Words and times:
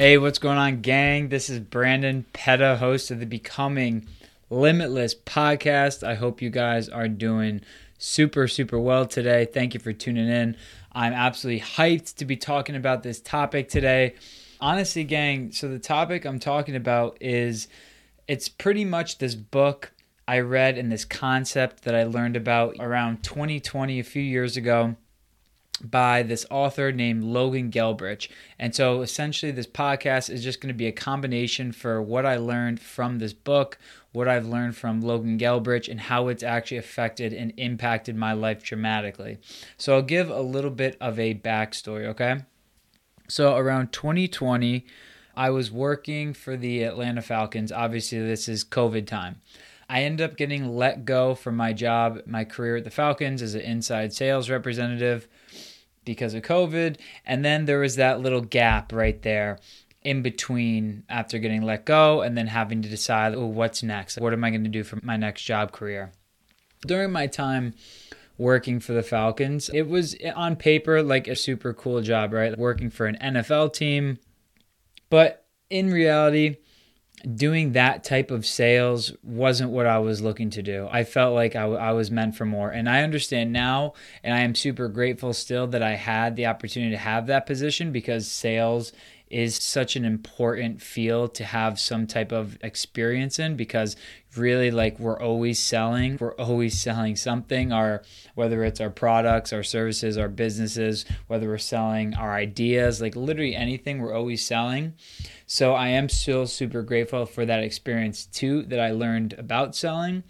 Hey, 0.00 0.16
what's 0.16 0.38
going 0.38 0.56
on, 0.56 0.80
gang? 0.80 1.28
This 1.28 1.50
is 1.50 1.60
Brandon 1.60 2.24
Peda, 2.32 2.78
host 2.78 3.10
of 3.10 3.20
the 3.20 3.26
Becoming 3.26 4.06
Limitless 4.48 5.14
podcast. 5.14 6.02
I 6.02 6.14
hope 6.14 6.40
you 6.40 6.48
guys 6.48 6.88
are 6.88 7.06
doing 7.06 7.60
super, 7.98 8.48
super 8.48 8.80
well 8.80 9.04
today. 9.04 9.44
Thank 9.44 9.74
you 9.74 9.80
for 9.80 9.92
tuning 9.92 10.30
in. 10.30 10.56
I'm 10.92 11.12
absolutely 11.12 11.60
hyped 11.60 12.14
to 12.14 12.24
be 12.24 12.38
talking 12.38 12.76
about 12.76 13.02
this 13.02 13.20
topic 13.20 13.68
today. 13.68 14.14
Honestly, 14.58 15.04
gang, 15.04 15.52
so 15.52 15.68
the 15.68 15.78
topic 15.78 16.24
I'm 16.24 16.40
talking 16.40 16.76
about 16.76 17.18
is 17.20 17.68
it's 18.26 18.48
pretty 18.48 18.86
much 18.86 19.18
this 19.18 19.34
book 19.34 19.92
I 20.26 20.38
read 20.38 20.78
and 20.78 20.90
this 20.90 21.04
concept 21.04 21.82
that 21.82 21.94
I 21.94 22.04
learned 22.04 22.36
about 22.36 22.76
around 22.80 23.22
2020, 23.22 24.00
a 24.00 24.04
few 24.04 24.22
years 24.22 24.56
ago 24.56 24.96
by 25.82 26.22
this 26.22 26.46
author 26.50 26.92
named 26.92 27.24
Logan 27.24 27.70
Gelbrich. 27.70 28.28
And 28.58 28.74
so 28.74 29.00
essentially, 29.02 29.52
this 29.52 29.66
podcast 29.66 30.30
is 30.30 30.42
just 30.42 30.60
going 30.60 30.68
to 30.68 30.74
be 30.74 30.86
a 30.86 30.92
combination 30.92 31.72
for 31.72 32.02
what 32.02 32.26
I 32.26 32.36
learned 32.36 32.80
from 32.80 33.18
this 33.18 33.32
book, 33.32 33.78
what 34.12 34.28
I've 34.28 34.46
learned 34.46 34.76
from 34.76 35.00
Logan 35.00 35.38
Gelbrich, 35.38 35.88
and 35.88 36.00
how 36.00 36.28
it's 36.28 36.42
actually 36.42 36.78
affected 36.78 37.32
and 37.32 37.52
impacted 37.56 38.16
my 38.16 38.32
life 38.32 38.62
dramatically. 38.62 39.38
So 39.76 39.94
I'll 39.94 40.02
give 40.02 40.30
a 40.30 40.42
little 40.42 40.70
bit 40.70 40.96
of 41.00 41.18
a 41.18 41.34
backstory, 41.34 42.06
okay? 42.06 42.40
So 43.28 43.56
around 43.56 43.92
2020, 43.92 44.84
I 45.36 45.50
was 45.50 45.70
working 45.70 46.34
for 46.34 46.56
the 46.56 46.82
Atlanta 46.82 47.22
Falcons. 47.22 47.72
Obviously, 47.72 48.20
this 48.20 48.48
is 48.48 48.64
COVID 48.64 49.06
time. 49.06 49.40
I 49.88 50.02
ended 50.04 50.30
up 50.30 50.36
getting 50.36 50.76
let 50.76 51.04
go 51.04 51.34
from 51.34 51.56
my 51.56 51.72
job, 51.72 52.20
my 52.24 52.44
career 52.44 52.76
at 52.76 52.84
the 52.84 52.90
Falcons 52.90 53.42
as 53.42 53.54
an 53.54 53.62
inside 53.62 54.12
sales 54.12 54.48
representative 54.48 55.26
because 56.04 56.34
of 56.34 56.42
COVID. 56.42 56.96
And 57.24 57.44
then 57.44 57.64
there 57.66 57.80
was 57.80 57.96
that 57.96 58.20
little 58.20 58.40
gap 58.40 58.92
right 58.92 59.20
there 59.22 59.58
in 60.02 60.22
between 60.22 61.04
after 61.08 61.38
getting 61.38 61.62
let 61.62 61.84
go 61.84 62.22
and 62.22 62.36
then 62.36 62.46
having 62.46 62.82
to 62.82 62.88
decide, 62.88 63.34
oh, 63.34 63.46
what's 63.46 63.82
next? 63.82 64.18
What 64.18 64.32
am 64.32 64.44
I 64.44 64.50
going 64.50 64.64
to 64.64 64.70
do 64.70 64.84
for 64.84 64.98
my 65.02 65.16
next 65.16 65.42
job 65.42 65.72
career? 65.72 66.12
During 66.86 67.12
my 67.12 67.26
time 67.26 67.74
working 68.38 68.80
for 68.80 68.94
the 68.94 69.02
Falcons, 69.02 69.68
it 69.74 69.82
was 69.82 70.16
eh, 70.20 70.32
on 70.34 70.56
paper 70.56 71.02
like 71.02 71.28
a 71.28 71.36
super 71.36 71.74
cool 71.74 72.00
job, 72.00 72.32
right? 72.32 72.56
Working 72.58 72.88
for 72.88 73.06
an 73.06 73.18
NFL 73.20 73.74
team. 73.74 74.18
But 75.10 75.44
in 75.68 75.90
reality, 75.90 76.56
doing 77.34 77.72
that 77.72 78.04
type 78.04 78.30
of 78.30 78.46
sales 78.46 79.12
wasn't 79.22 79.70
what 79.70 79.86
I 79.86 79.98
was 79.98 80.20
looking 80.20 80.50
to 80.50 80.62
do. 80.62 80.88
I 80.90 81.04
felt 81.04 81.34
like 81.34 81.54
I, 81.56 81.62
w- 81.62 81.78
I 81.78 81.92
was 81.92 82.10
meant 82.10 82.36
for 82.36 82.44
more. 82.44 82.70
And 82.70 82.88
I 82.88 83.02
understand 83.02 83.52
now, 83.52 83.94
and 84.24 84.34
I 84.34 84.40
am 84.40 84.54
super 84.54 84.88
grateful 84.88 85.32
still 85.32 85.66
that 85.68 85.82
I 85.82 85.96
had 85.96 86.36
the 86.36 86.46
opportunity 86.46 86.92
to 86.92 86.98
have 86.98 87.26
that 87.26 87.46
position 87.46 87.92
because 87.92 88.26
sales 88.26 88.92
is 89.30 89.54
such 89.54 89.94
an 89.94 90.04
important 90.04 90.82
field 90.82 91.34
to 91.36 91.44
have 91.44 91.78
some 91.78 92.06
type 92.06 92.32
of 92.32 92.58
experience 92.62 93.38
in 93.38 93.56
because 93.56 93.96
really 94.36 94.70
like 94.70 94.98
we're 94.98 95.18
always 95.20 95.58
selling 95.58 96.16
we're 96.20 96.34
always 96.34 96.80
selling 96.80 97.16
something. 97.16 97.72
Our 97.72 98.02
whether 98.34 98.64
it's 98.64 98.80
our 98.80 98.90
products 98.90 99.52
our 99.52 99.62
services 99.62 100.18
our 100.18 100.28
businesses 100.28 101.04
whether 101.28 101.48
we're 101.48 101.58
selling 101.58 102.14
our 102.14 102.34
ideas 102.34 103.00
like 103.00 103.16
literally 103.16 103.54
anything 103.54 104.00
we're 104.00 104.14
always 104.14 104.44
selling. 104.44 104.94
So 105.46 105.74
i 105.74 105.88
am 105.88 106.08
still 106.08 106.46
super 106.46 106.82
grateful 106.82 107.24
for 107.26 107.46
that 107.46 107.62
experience 107.62 108.26
too 108.26 108.62
that 108.64 108.80
i 108.80 108.90
learned 108.90 109.34
about 109.34 109.76
selling 109.76 110.24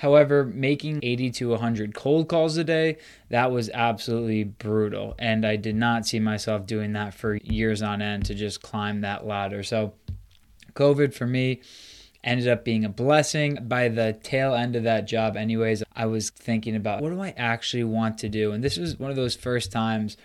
However, 0.00 0.46
making 0.46 1.00
80 1.02 1.30
to 1.32 1.48
100 1.50 1.94
cold 1.94 2.26
calls 2.26 2.56
a 2.56 2.64
day, 2.64 2.96
that 3.28 3.52
was 3.52 3.68
absolutely 3.68 4.44
brutal. 4.44 5.14
And 5.18 5.44
I 5.44 5.56
did 5.56 5.76
not 5.76 6.06
see 6.06 6.18
myself 6.18 6.64
doing 6.64 6.94
that 6.94 7.12
for 7.12 7.34
years 7.34 7.82
on 7.82 8.00
end 8.00 8.24
to 8.24 8.34
just 8.34 8.62
climb 8.62 9.02
that 9.02 9.26
ladder. 9.26 9.62
So, 9.62 9.92
COVID 10.72 11.12
for 11.12 11.26
me 11.26 11.60
ended 12.24 12.48
up 12.48 12.64
being 12.64 12.86
a 12.86 12.88
blessing. 12.88 13.58
By 13.68 13.88
the 13.88 14.18
tail 14.22 14.54
end 14.54 14.74
of 14.74 14.84
that 14.84 15.06
job, 15.06 15.36
anyways, 15.36 15.82
I 15.94 16.06
was 16.06 16.30
thinking 16.30 16.76
about 16.76 17.02
what 17.02 17.10
do 17.10 17.20
I 17.20 17.34
actually 17.36 17.84
want 17.84 18.16
to 18.20 18.30
do? 18.30 18.52
And 18.52 18.64
this 18.64 18.78
was 18.78 18.98
one 18.98 19.10
of 19.10 19.16
those 19.16 19.34
first 19.34 19.70
times 19.70 20.16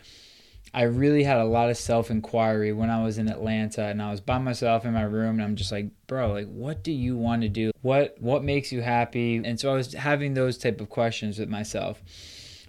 I 0.75 0.83
really 0.83 1.23
had 1.23 1.37
a 1.37 1.45
lot 1.45 1.69
of 1.69 1.77
self 1.77 2.11
inquiry 2.11 2.73
when 2.73 2.89
I 2.89 3.01
was 3.01 3.17
in 3.17 3.29
Atlanta 3.29 3.85
and 3.85 4.01
I 4.01 4.11
was 4.11 4.19
by 4.19 4.39
myself 4.39 4.83
in 4.83 4.91
my 4.93 5.03
room 5.03 5.35
and 5.35 5.43
I'm 5.43 5.55
just 5.55 5.71
like, 5.71 5.87
bro, 6.05 6.33
like 6.33 6.47
what 6.47 6.83
do 6.83 6.91
you 6.91 7.15
want 7.15 7.43
to 7.43 7.49
do? 7.49 7.71
What 7.81 8.17
what 8.19 8.43
makes 8.43 8.73
you 8.73 8.81
happy? 8.81 9.37
And 9.37 9.57
so 9.57 9.71
I 9.71 9.75
was 9.75 9.93
having 9.93 10.33
those 10.33 10.57
type 10.57 10.81
of 10.81 10.89
questions 10.89 11.39
with 11.39 11.47
myself. 11.47 12.03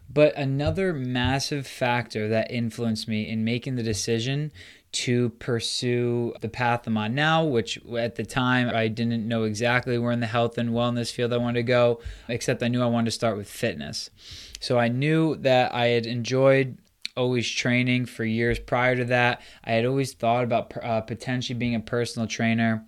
But 0.08 0.36
another 0.36 0.92
massive 0.92 1.66
factor 1.66 2.28
that 2.28 2.52
influenced 2.52 3.08
me 3.08 3.28
in 3.28 3.42
making 3.42 3.74
the 3.74 3.82
decision 3.82 4.52
to 4.92 5.30
pursue 5.30 6.32
the 6.40 6.48
path 6.48 6.86
I'm 6.86 6.96
on 6.96 7.12
now, 7.16 7.44
which 7.44 7.84
at 7.98 8.14
the 8.14 8.24
time 8.24 8.70
I 8.72 8.86
didn't 8.86 9.26
know 9.26 9.42
exactly 9.42 9.98
where 9.98 10.12
in 10.12 10.20
the 10.20 10.26
health 10.28 10.58
and 10.58 10.70
wellness 10.70 11.10
field 11.10 11.32
I 11.32 11.38
wanted 11.38 11.58
to 11.58 11.64
go, 11.64 12.00
except 12.28 12.62
I 12.62 12.68
knew 12.68 12.82
I 12.82 12.86
wanted 12.86 13.06
to 13.06 13.10
start 13.10 13.36
with 13.36 13.50
fitness. 13.50 14.10
So 14.60 14.78
I 14.78 14.86
knew 14.86 15.34
that 15.38 15.74
I 15.74 15.88
had 15.88 16.06
enjoyed 16.06 16.78
always 17.16 17.48
training 17.48 18.06
for 18.06 18.24
years 18.24 18.58
prior 18.58 18.96
to 18.96 19.04
that. 19.06 19.40
I 19.64 19.72
had 19.72 19.86
always 19.86 20.12
thought 20.12 20.44
about 20.44 20.72
uh, 20.82 21.00
potentially 21.00 21.58
being 21.58 21.74
a 21.74 21.80
personal 21.80 22.28
trainer. 22.28 22.84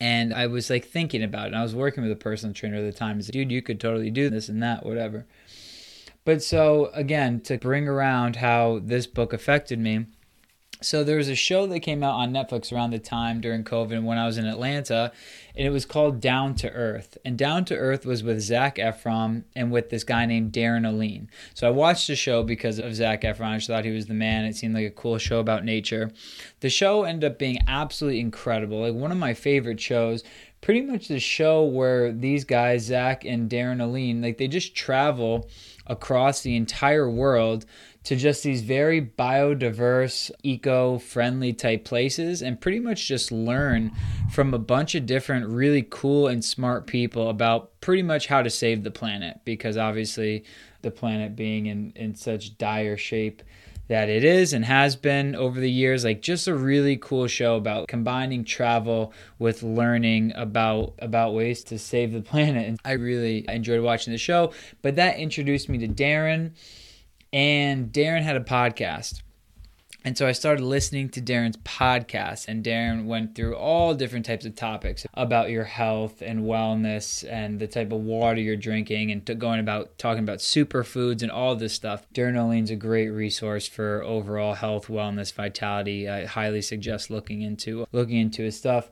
And 0.00 0.34
I 0.34 0.46
was 0.46 0.68
like 0.68 0.84
thinking 0.84 1.22
about 1.22 1.44
it. 1.44 1.46
And 1.48 1.56
I 1.56 1.62
was 1.62 1.74
working 1.74 2.02
with 2.02 2.12
a 2.12 2.16
personal 2.16 2.54
trainer 2.54 2.76
at 2.76 2.82
the 2.82 2.92
time. 2.92 3.16
He's 3.16 3.28
like, 3.28 3.32
dude, 3.32 3.52
you 3.52 3.62
could 3.62 3.80
totally 3.80 4.10
do 4.10 4.28
this 4.28 4.48
and 4.48 4.62
that, 4.62 4.84
whatever. 4.84 5.26
But 6.24 6.42
so, 6.42 6.90
again, 6.92 7.40
to 7.42 7.56
bring 7.56 7.86
around 7.86 8.36
how 8.36 8.80
this 8.82 9.06
book 9.06 9.32
affected 9.32 9.78
me, 9.78 10.06
so 10.80 11.02
there 11.02 11.16
was 11.16 11.28
a 11.28 11.34
show 11.34 11.66
that 11.66 11.80
came 11.80 12.02
out 12.02 12.14
on 12.14 12.32
Netflix 12.32 12.72
around 12.72 12.90
the 12.90 12.98
time 12.98 13.40
during 13.40 13.64
COVID 13.64 14.02
when 14.02 14.18
I 14.18 14.26
was 14.26 14.36
in 14.36 14.46
Atlanta, 14.46 15.10
and 15.54 15.66
it 15.66 15.70
was 15.70 15.86
called 15.86 16.20
Down 16.20 16.54
to 16.56 16.70
Earth. 16.70 17.16
And 17.24 17.38
Down 17.38 17.64
to 17.66 17.76
Earth 17.76 18.04
was 18.04 18.22
with 18.22 18.40
Zac 18.40 18.76
Efron 18.76 19.44
and 19.54 19.72
with 19.72 19.88
this 19.88 20.04
guy 20.04 20.26
named 20.26 20.52
Darin 20.52 20.82
Olien. 20.82 21.28
So 21.54 21.66
I 21.66 21.70
watched 21.70 22.06
the 22.06 22.16
show 22.16 22.42
because 22.42 22.78
of 22.78 22.94
Zac 22.94 23.22
Efron. 23.22 23.52
I 23.52 23.56
just 23.56 23.68
thought 23.68 23.84
he 23.84 23.90
was 23.90 24.06
the 24.06 24.14
man. 24.14 24.44
It 24.44 24.56
seemed 24.56 24.74
like 24.74 24.86
a 24.86 24.90
cool 24.90 25.18
show 25.18 25.40
about 25.40 25.64
nature. 25.64 26.10
The 26.60 26.70
show 26.70 27.04
ended 27.04 27.32
up 27.32 27.38
being 27.38 27.58
absolutely 27.66 28.20
incredible, 28.20 28.80
like 28.80 28.94
one 28.94 29.12
of 29.12 29.18
my 29.18 29.34
favorite 29.34 29.80
shows. 29.80 30.24
Pretty 30.62 30.80
much 30.80 31.08
the 31.08 31.20
show 31.20 31.64
where 31.64 32.12
these 32.12 32.44
guys, 32.44 32.84
Zac 32.84 33.24
and 33.24 33.48
Darin 33.48 33.78
Olien, 33.78 34.22
like 34.22 34.38
they 34.38 34.48
just 34.48 34.74
travel 34.74 35.48
across 35.86 36.40
the 36.40 36.56
entire 36.56 37.08
world 37.08 37.64
to 38.06 38.14
just 38.14 38.44
these 38.44 38.62
very 38.62 39.02
biodiverse, 39.02 40.30
eco 40.44 40.96
friendly 40.96 41.52
type 41.52 41.84
places 41.84 42.40
and 42.40 42.60
pretty 42.60 42.78
much 42.78 43.08
just 43.08 43.32
learn 43.32 43.90
from 44.30 44.54
a 44.54 44.60
bunch 44.60 44.94
of 44.94 45.06
different, 45.06 45.48
really 45.48 45.84
cool 45.90 46.28
and 46.28 46.44
smart 46.44 46.86
people 46.86 47.28
about 47.28 47.80
pretty 47.80 48.04
much 48.04 48.28
how 48.28 48.42
to 48.42 48.48
save 48.48 48.84
the 48.84 48.92
planet. 48.92 49.40
Because 49.44 49.76
obviously 49.76 50.44
the 50.82 50.90
planet 50.92 51.34
being 51.34 51.66
in, 51.66 51.92
in 51.96 52.14
such 52.14 52.56
dire 52.58 52.96
shape 52.96 53.42
that 53.88 54.08
it 54.08 54.22
is 54.22 54.52
and 54.52 54.64
has 54.64 54.94
been 54.94 55.34
over 55.34 55.58
the 55.58 55.70
years 55.70 56.04
like 56.04 56.22
just 56.22 56.46
a 56.46 56.54
really 56.54 56.96
cool 56.96 57.26
show 57.26 57.56
about 57.56 57.88
combining 57.88 58.44
travel 58.44 59.12
with 59.40 59.62
learning 59.64 60.32
about 60.34 60.94
about 61.00 61.34
ways 61.34 61.64
to 61.64 61.76
save 61.76 62.12
the 62.12 62.22
planet. 62.30 62.68
And 62.68 62.78
i 62.84 62.92
really 62.92 63.44
enjoyed 63.48 63.80
watching 63.80 64.12
the 64.12 64.18
show. 64.18 64.52
But 64.80 64.94
that 64.94 65.18
introduced 65.18 65.68
me 65.68 65.78
to 65.78 65.88
darin 65.88 66.54
and 67.36 67.92
Darin 67.92 68.22
had 68.22 68.36
a 68.36 68.40
podcast. 68.40 69.20
And 70.06 70.16
so 70.16 70.26
I 70.26 70.32
started 70.32 70.64
listening 70.64 71.10
to 71.10 71.20
Darin's 71.20 71.58
podcast, 71.58 72.48
and 72.48 72.64
Darin 72.64 73.04
went 73.04 73.34
through 73.34 73.56
all 73.56 73.92
different 73.92 74.24
types 74.24 74.46
of 74.46 74.54
topics 74.54 75.04
about 75.12 75.50
your 75.50 75.64
health 75.64 76.22
and 76.22 76.44
wellness 76.44 77.28
and 77.30 77.58
the 77.58 77.66
type 77.66 77.92
of 77.92 78.00
water 78.00 78.40
you're 78.40 78.56
drinking, 78.56 79.10
and 79.10 79.38
going 79.38 79.60
about 79.60 79.98
talking 79.98 80.22
about 80.22 80.38
superfoods 80.38 81.20
and 81.20 81.30
all 81.30 81.56
this 81.56 81.74
stuff. 81.74 82.06
Darin 82.14 82.38
Olien's 82.38 82.70
a 82.70 82.76
great 82.76 83.10
resource 83.10 83.68
for 83.68 84.02
overall 84.02 84.54
health, 84.54 84.86
wellness, 84.86 85.30
vitality. 85.34 86.08
I 86.08 86.24
highly 86.24 86.62
suggest 86.62 87.10
looking 87.10 87.42
into 87.42 87.86
looking 87.92 88.16
into 88.16 88.44
his 88.44 88.56
stuff. 88.56 88.90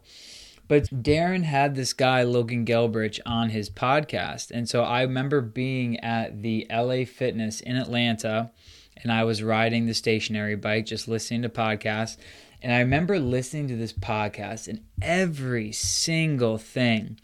But 0.67 1.03
Darin 1.03 1.43
had 1.43 1.75
this 1.75 1.93
guy, 1.93 2.23
Logan 2.23 2.65
Gelbrich, 2.65 3.21
on 3.27 3.51
his 3.51 3.69
podcast. 3.69 4.51
And 4.51 4.69
so 4.69 4.83
I 4.83 5.03
remember 5.03 5.41
being 5.41 6.01
at 6.01 6.43
the 6.43 6.67
LA 6.71 7.05
Fitness 7.05 7.61
in 7.61 7.77
Atlanta 7.77 8.51
and 8.97 9.13
I 9.13 9.25
was 9.25 9.43
riding 9.43 9.87
the 9.87 9.95
stationary 9.95 10.57
bike, 10.57 10.87
just 10.87 11.09
listening 11.09 11.43
to 11.43 11.49
podcasts. 11.49 12.17
And 12.63 12.73
I 12.73 12.79
remember 12.79 13.19
listening 13.19 13.69
to 13.69 13.77
this 13.77 13.93
podcast 13.93 14.69
and 14.69 14.81
every 15.03 15.73
single 15.73 16.57
thing 16.57 17.21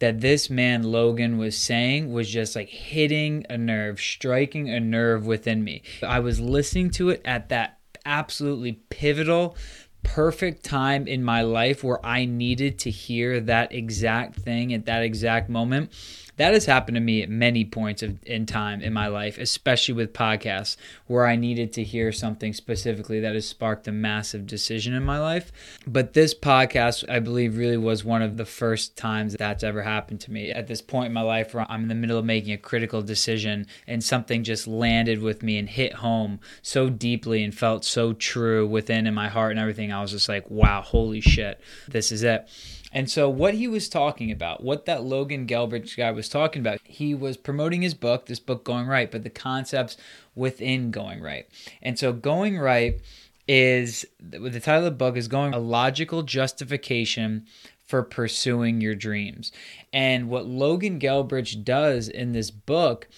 that 0.00 0.20
this 0.20 0.50
man 0.50 0.82
Logan 0.82 1.38
was 1.38 1.56
saying 1.56 2.12
was 2.12 2.28
just 2.28 2.56
like 2.56 2.68
hitting 2.68 3.46
a 3.48 3.56
nerve, 3.56 4.00
striking 4.00 4.68
a 4.68 4.80
nerve 4.80 5.24
within 5.24 5.62
me. 5.62 5.82
I 6.02 6.18
was 6.18 6.40
listening 6.40 6.90
to 6.92 7.10
it 7.10 7.22
at 7.24 7.50
that 7.50 7.78
absolutely 8.04 8.72
pivotal 8.90 9.56
perfect 10.02 10.64
time 10.64 11.06
in 11.06 11.22
my 11.22 11.42
life 11.42 11.82
where 11.84 12.04
I 12.04 12.24
needed 12.24 12.78
to 12.80 12.90
hear 12.90 13.40
that 13.40 13.72
exact 13.72 14.36
thing 14.36 14.72
at 14.74 14.86
that 14.86 15.02
exact 15.02 15.48
moment. 15.48 15.92
That 16.36 16.54
has 16.54 16.64
happened 16.64 16.94
to 16.94 17.00
me 17.00 17.22
at 17.22 17.28
many 17.28 17.64
points 17.64 18.02
of, 18.02 18.18
in 18.24 18.46
time 18.46 18.80
in 18.80 18.92
my 18.92 19.06
life, 19.06 19.36
especially 19.36 19.94
with 19.94 20.14
podcasts, 20.14 20.76
where 21.06 21.26
I 21.26 21.36
needed 21.36 21.72
to 21.74 21.84
hear 21.84 22.10
something 22.10 22.54
specifically 22.54 23.20
that 23.20 23.34
has 23.34 23.46
sparked 23.46 23.86
a 23.86 23.92
massive 23.92 24.46
decision 24.46 24.94
in 24.94 25.02
my 25.02 25.20
life. 25.20 25.52
But 25.86 26.14
this 26.14 26.34
podcast, 26.34 27.08
I 27.08 27.18
believe, 27.18 27.58
really 27.58 27.76
was 27.76 28.04
one 28.04 28.22
of 28.22 28.38
the 28.38 28.46
first 28.46 28.96
times 28.96 29.34
that's 29.34 29.62
ever 29.62 29.82
happened 29.82 30.20
to 30.22 30.32
me. 30.32 30.50
At 30.50 30.68
this 30.68 30.80
point 30.80 31.06
in 31.06 31.12
my 31.12 31.20
life, 31.20 31.52
where 31.52 31.66
I'm 31.68 31.82
in 31.82 31.88
the 31.88 31.94
middle 31.94 32.18
of 32.18 32.24
making 32.24 32.52
a 32.52 32.58
critical 32.58 33.02
decision 33.02 33.66
and 33.86 34.02
something 34.02 34.42
just 34.42 34.66
landed 34.66 35.20
with 35.20 35.42
me 35.42 35.58
and 35.58 35.68
hit 35.68 35.92
home 35.94 36.40
so 36.62 36.88
deeply 36.88 37.44
and 37.44 37.54
felt 37.54 37.84
so 37.84 38.14
true 38.14 38.66
within 38.66 39.06
in 39.06 39.14
my 39.14 39.28
heart 39.28 39.50
and 39.50 39.60
everything, 39.60 39.92
I 39.92 40.00
was 40.00 40.12
just 40.12 40.28
like, 40.28 40.50
wow, 40.50 40.80
holy 40.80 41.20
shit, 41.20 41.60
this 41.88 42.10
is 42.10 42.22
it. 42.22 42.48
And 42.92 43.10
so, 43.10 43.28
what 43.28 43.54
he 43.54 43.66
was 43.66 43.88
talking 43.88 44.30
about, 44.30 44.62
what 44.62 44.84
that 44.84 45.02
Logan 45.02 45.46
Gelbrich 45.46 45.96
guy 45.96 46.10
was 46.10 46.28
talking 46.28 46.60
about, 46.60 46.78
he 46.84 47.14
was 47.14 47.36
promoting 47.36 47.82
his 47.82 47.94
book, 47.94 48.26
this 48.26 48.38
book, 48.38 48.64
Going 48.64 48.86
Right, 48.86 49.10
but 49.10 49.22
the 49.22 49.30
concepts 49.30 49.96
within 50.34 50.90
Going 50.90 51.22
Right. 51.22 51.46
And 51.80 51.98
so, 51.98 52.12
Going 52.12 52.58
Right 52.58 53.00
is 53.48 54.04
the 54.20 54.60
title 54.60 54.78
of 54.78 54.84
the 54.84 54.90
book 54.90 55.16
is 55.16 55.28
Going 55.28 55.54
a 55.54 55.58
Logical 55.58 56.22
Justification 56.22 57.46
for 57.86 58.02
Pursuing 58.02 58.80
Your 58.80 58.94
Dreams. 58.94 59.52
And 59.92 60.28
what 60.28 60.46
Logan 60.46 60.98
Gelbrich 60.98 61.64
does 61.64 62.08
in 62.08 62.32
this 62.32 62.50
book 62.50 63.08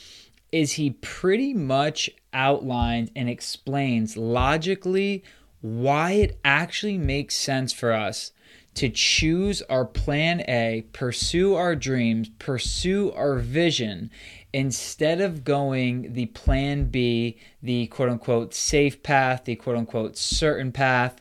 is 0.51 0.73
he 0.73 0.91
pretty 0.91 1.53
much 1.53 2.09
outlines 2.33 3.11
and 3.17 3.29
explains 3.29 4.17
logically 4.17 5.25
why 5.61 6.13
it 6.13 6.39
actually 6.45 6.99
makes 6.99 7.35
sense 7.35 7.73
for 7.73 7.93
us 7.93 8.33
to 8.75 8.89
choose 8.89 9.63
our 9.63 9.85
plan 9.85 10.41
A, 10.49 10.87
pursue 10.93 11.55
our 11.55 11.77
dreams, 11.77 12.29
pursue 12.39 13.13
our 13.13 13.39
vision, 13.39 14.11
instead 14.53 15.21
of 15.21 15.45
going 15.45 16.13
the 16.13 16.27
plan 16.27 16.87
B, 16.87 17.39
the 17.63 17.87
quote 17.89 18.09
unquote 18.09 18.55
safe 18.55 19.03
path, 19.03 19.45
the 19.45 19.57
quote 19.57 19.77
unquote 19.77 20.17
certain 20.17 20.73
path. 20.73 21.21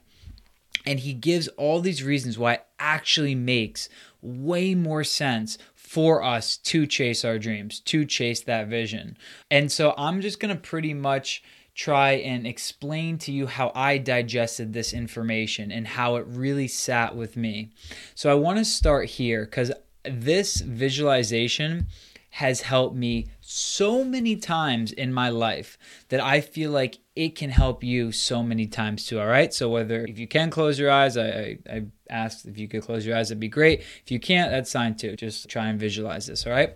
And 0.85 0.99
he 0.99 1.13
gives 1.13 1.47
all 1.49 1.79
these 1.79 2.03
reasons 2.03 2.37
why 2.37 2.53
it 2.53 2.65
actually 2.77 3.35
makes 3.35 3.87
way 4.21 4.75
more 4.75 5.03
sense 5.03 5.57
for 5.73 6.23
us 6.23 6.57
to 6.57 6.87
chase 6.87 7.23
our 7.23 7.37
dreams, 7.37 7.79
to 7.81 8.05
chase 8.05 8.41
that 8.41 8.67
vision. 8.67 9.17
And 9.51 9.71
so 9.71 9.93
I'm 9.97 10.21
just 10.21 10.39
going 10.39 10.53
to 10.53 10.61
pretty 10.61 10.93
much 10.93 11.43
try 11.75 12.11
and 12.11 12.45
explain 12.45 13.17
to 13.17 13.31
you 13.31 13.47
how 13.47 13.71
I 13.73 13.97
digested 13.97 14.73
this 14.73 14.93
information 14.93 15.71
and 15.71 15.87
how 15.87 16.17
it 16.17 16.25
really 16.27 16.67
sat 16.67 17.15
with 17.15 17.35
me. 17.35 17.71
So 18.15 18.31
I 18.31 18.35
want 18.35 18.59
to 18.59 18.65
start 18.65 19.09
here 19.09 19.45
because 19.45 19.71
this 20.03 20.61
visualization 20.61 21.87
has 22.33 22.61
helped 22.61 22.95
me 22.95 23.27
so 23.41 24.03
many 24.03 24.35
times 24.35 24.91
in 24.91 25.13
my 25.13 25.29
life 25.29 25.77
that 26.09 26.19
I 26.19 26.41
feel 26.41 26.71
like 26.71 26.97
it 27.15 27.35
can 27.35 27.51
help 27.51 27.83
you 27.83 28.11
so 28.11 28.41
many 28.41 28.65
times 28.65 29.05
too. 29.05 29.19
All 29.19 29.27
right. 29.27 29.53
So 29.53 29.69
whether 29.69 30.03
if 30.05 30.17
you 30.17 30.27
can 30.27 30.49
close 30.49 30.79
your 30.79 30.89
eyes, 30.89 31.15
I, 31.15 31.27
I, 31.27 31.57
I 31.71 31.85
asked 32.09 32.47
if 32.47 32.57
you 32.57 32.67
could 32.67 32.81
close 32.81 33.05
your 33.05 33.15
eyes, 33.15 33.29
that'd 33.29 33.39
be 33.39 33.47
great. 33.47 33.81
If 33.81 34.09
you 34.09 34.19
can't, 34.19 34.49
that's 34.49 34.71
fine 34.71 34.95
too. 34.95 35.15
Just 35.15 35.47
try 35.47 35.67
and 35.67 35.79
visualize 35.79 36.25
this. 36.25 36.47
All 36.47 36.53
right. 36.53 36.75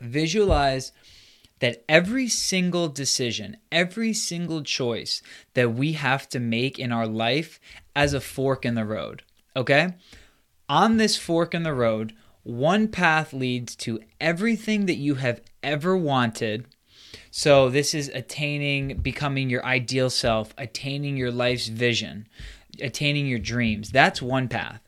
Visualize 0.00 0.92
that 1.60 1.84
every 1.88 2.28
single 2.28 2.88
decision, 2.88 3.56
every 3.70 4.12
single 4.12 4.62
choice 4.62 5.22
that 5.54 5.74
we 5.74 5.92
have 5.92 6.28
to 6.30 6.40
make 6.40 6.78
in 6.78 6.90
our 6.90 7.06
life 7.06 7.60
as 7.94 8.12
a 8.12 8.20
fork 8.20 8.64
in 8.64 8.74
the 8.74 8.84
road, 8.84 9.22
okay? 9.54 9.94
On 10.68 10.96
this 10.96 11.16
fork 11.16 11.54
in 11.54 11.62
the 11.62 11.74
road, 11.74 12.14
one 12.42 12.88
path 12.88 13.32
leads 13.32 13.76
to 13.76 14.00
everything 14.20 14.86
that 14.86 14.96
you 14.96 15.16
have 15.16 15.40
ever 15.62 15.96
wanted. 15.96 16.66
So, 17.30 17.68
this 17.68 17.94
is 17.94 18.08
attaining, 18.08 18.98
becoming 18.98 19.50
your 19.50 19.64
ideal 19.64 20.10
self, 20.10 20.54
attaining 20.56 21.16
your 21.16 21.30
life's 21.30 21.68
vision, 21.68 22.26
attaining 22.80 23.26
your 23.26 23.38
dreams. 23.38 23.90
That's 23.90 24.22
one 24.22 24.48
path. 24.48 24.80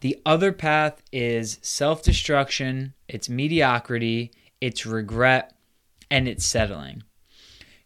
The 0.00 0.20
other 0.26 0.52
path 0.52 1.02
is 1.12 1.58
self 1.62 2.02
destruction, 2.02 2.94
it's 3.08 3.28
mediocrity, 3.28 4.32
it's 4.60 4.84
regret, 4.84 5.54
and 6.12 6.28
it's 6.28 6.44
settling. 6.44 7.02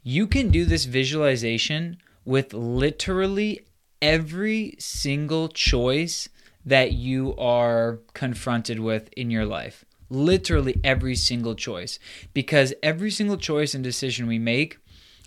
You 0.02 0.26
can 0.26 0.50
do 0.50 0.64
this 0.64 0.84
visualization 0.84 1.98
with 2.24 2.52
literally 2.52 3.60
every 4.02 4.74
single 4.80 5.48
choice 5.48 6.28
that 6.64 6.90
you 6.90 7.36
are 7.36 8.00
confronted 8.14 8.80
with 8.80 9.08
in 9.16 9.30
your 9.30 9.46
life. 9.46 9.84
Literally 10.10 10.80
every 10.82 11.14
single 11.14 11.54
choice. 11.54 12.00
Because 12.34 12.74
every 12.82 13.12
single 13.12 13.36
choice 13.36 13.74
and 13.74 13.84
decision 13.84 14.26
we 14.26 14.40
make, 14.40 14.78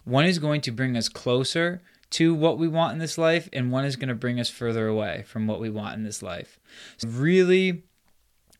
one 0.03 0.25
is 0.25 0.37
going 0.37 0.59
to 0.61 0.71
bring 0.71 0.97
us 0.97 1.07
closer 1.07 1.81
to 2.09 2.35
what 2.35 2.57
we 2.57 2.67
want 2.67 2.93
in 2.93 2.99
this 2.99 3.17
life, 3.17 3.47
and 3.53 3.71
one 3.71 3.85
is 3.85 3.95
going 3.95 4.09
to 4.09 4.15
bring 4.15 4.41
us 4.41 4.49
further 4.49 4.87
away 4.87 5.23
from 5.25 5.47
what 5.47 5.61
we 5.61 5.69
want 5.69 5.95
in 5.95 6.03
this 6.03 6.21
life. 6.21 6.59
So 6.97 7.07
really 7.07 7.83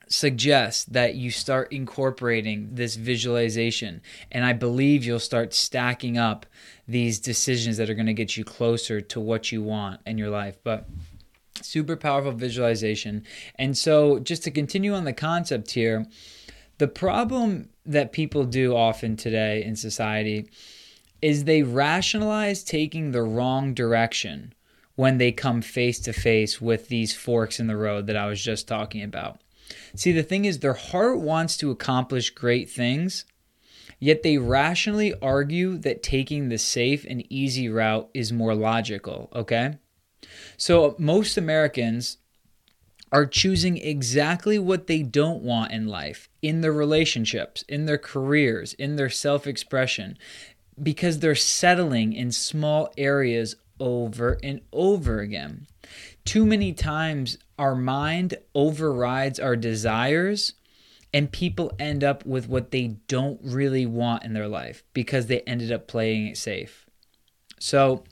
suggest 0.10 0.92
that 0.92 1.16
you 1.16 1.32
start 1.32 1.72
incorporating 1.72 2.70
this 2.74 2.96
visualization. 2.96 4.02
And 4.32 4.44
I 4.44 4.54
believe 4.54 5.06
you'll 5.06 5.20
start 5.20 5.54
stacking 5.54 6.18
up 6.18 6.46
these 6.88 7.20
decisions 7.20 7.78
that 7.78 7.90
are 7.90 7.96
going 7.96 8.08
to 8.08 8.14
get 8.14 8.36
you 8.36 8.44
closer 8.44 9.00
to 9.00 9.20
what 9.20 9.52
you 9.52 9.62
want 9.62 10.02
in 10.06 10.18
your 10.18 10.30
life. 10.32 10.58
But 10.64 10.90
super 11.62 11.96
powerful 11.96 12.32
visualization. 12.32 13.24
And 13.56 13.78
so, 13.78 14.20
just 14.20 14.44
to 14.44 14.52
continue 14.52 14.94
on 14.94 15.06
the 15.06 15.14
concept 15.14 15.72
here, 15.72 16.06
the 16.80 16.88
problem 16.88 17.70
that 17.86 18.12
people 18.12 18.46
do 18.46 18.76
often 18.76 19.16
today 19.16 19.64
in 19.64 19.76
society 19.76 20.50
is 21.22 21.44
they 21.44 21.64
rationalize 21.64 22.64
taking 22.64 23.12
the 23.12 23.22
wrong 23.22 23.74
direction 23.74 24.54
when 24.96 25.18
they 25.18 25.32
come 25.32 25.62
face 25.62 26.00
to 26.00 26.14
face 26.14 26.60
with 26.60 26.88
these 26.88 27.14
forks 27.14 27.60
in 27.60 27.68
the 27.68 27.78
road 27.78 28.08
that 28.08 28.18
I 28.18 28.26
was 28.28 28.42
just 28.42 28.68
talking 28.68 29.04
about. 29.04 29.40
See, 29.96 30.12
the 30.12 30.24
thing 30.24 30.46
is, 30.46 30.60
their 30.60 30.74
heart 30.74 31.20
wants 31.20 31.58
to 31.58 31.72
accomplish 31.72 32.30
great 32.32 32.70
things, 32.70 33.26
yet 34.00 34.24
they 34.24 34.38
rationally 34.38 35.14
argue 35.22 35.78
that 35.78 36.04
taking 36.04 36.50
the 36.50 36.58
safe 36.58 37.06
and 37.08 37.26
easy 37.32 37.70
route 37.70 38.10
is 38.14 38.32
more 38.32 38.56
logical, 38.56 39.30
okay? 39.34 39.78
So, 40.58 40.96
most 40.98 41.38
Americans 41.38 42.18
are 43.12 43.26
choosing 43.26 43.78
exactly 43.78 44.60
what 44.60 44.88
they 44.88 45.02
don't 45.02 45.42
want 45.42 45.72
in 45.72 45.88
life, 45.88 46.30
in 46.42 46.62
their 46.62 46.74
relationships, 46.74 47.64
in 47.68 47.86
their 47.86 47.98
careers, 47.98 48.74
in 48.74 48.96
their 48.96 49.10
self 49.10 49.48
expression, 49.48 50.18
because 50.82 51.20
they're 51.20 51.36
settling 51.36 52.14
in 52.14 52.32
small 52.32 52.94
areas 52.98 53.56
over 53.80 54.38
and 54.44 54.62
over 54.72 55.20
again. 55.20 55.68
Too 56.26 56.46
many 56.46 56.74
times, 56.74 57.38
our 57.60 57.76
mind 57.76 58.36
overrides 58.56 59.40
our 59.40 59.56
desires, 59.56 60.54
and 61.14 61.32
people 61.32 61.72
end 61.78 62.04
up 62.04 62.26
with 62.26 62.48
what 62.48 62.72
they 62.72 62.88
don't 63.08 63.40
really 63.44 63.86
want 63.86 64.24
in 64.24 64.34
their 64.34 64.48
life 64.48 64.84
because 64.94 65.28
they 65.28 65.42
ended 65.42 65.72
up 65.72 65.88
playing 65.88 66.28
it 66.28 66.38
safe. 66.38 66.86
So, 67.60 68.06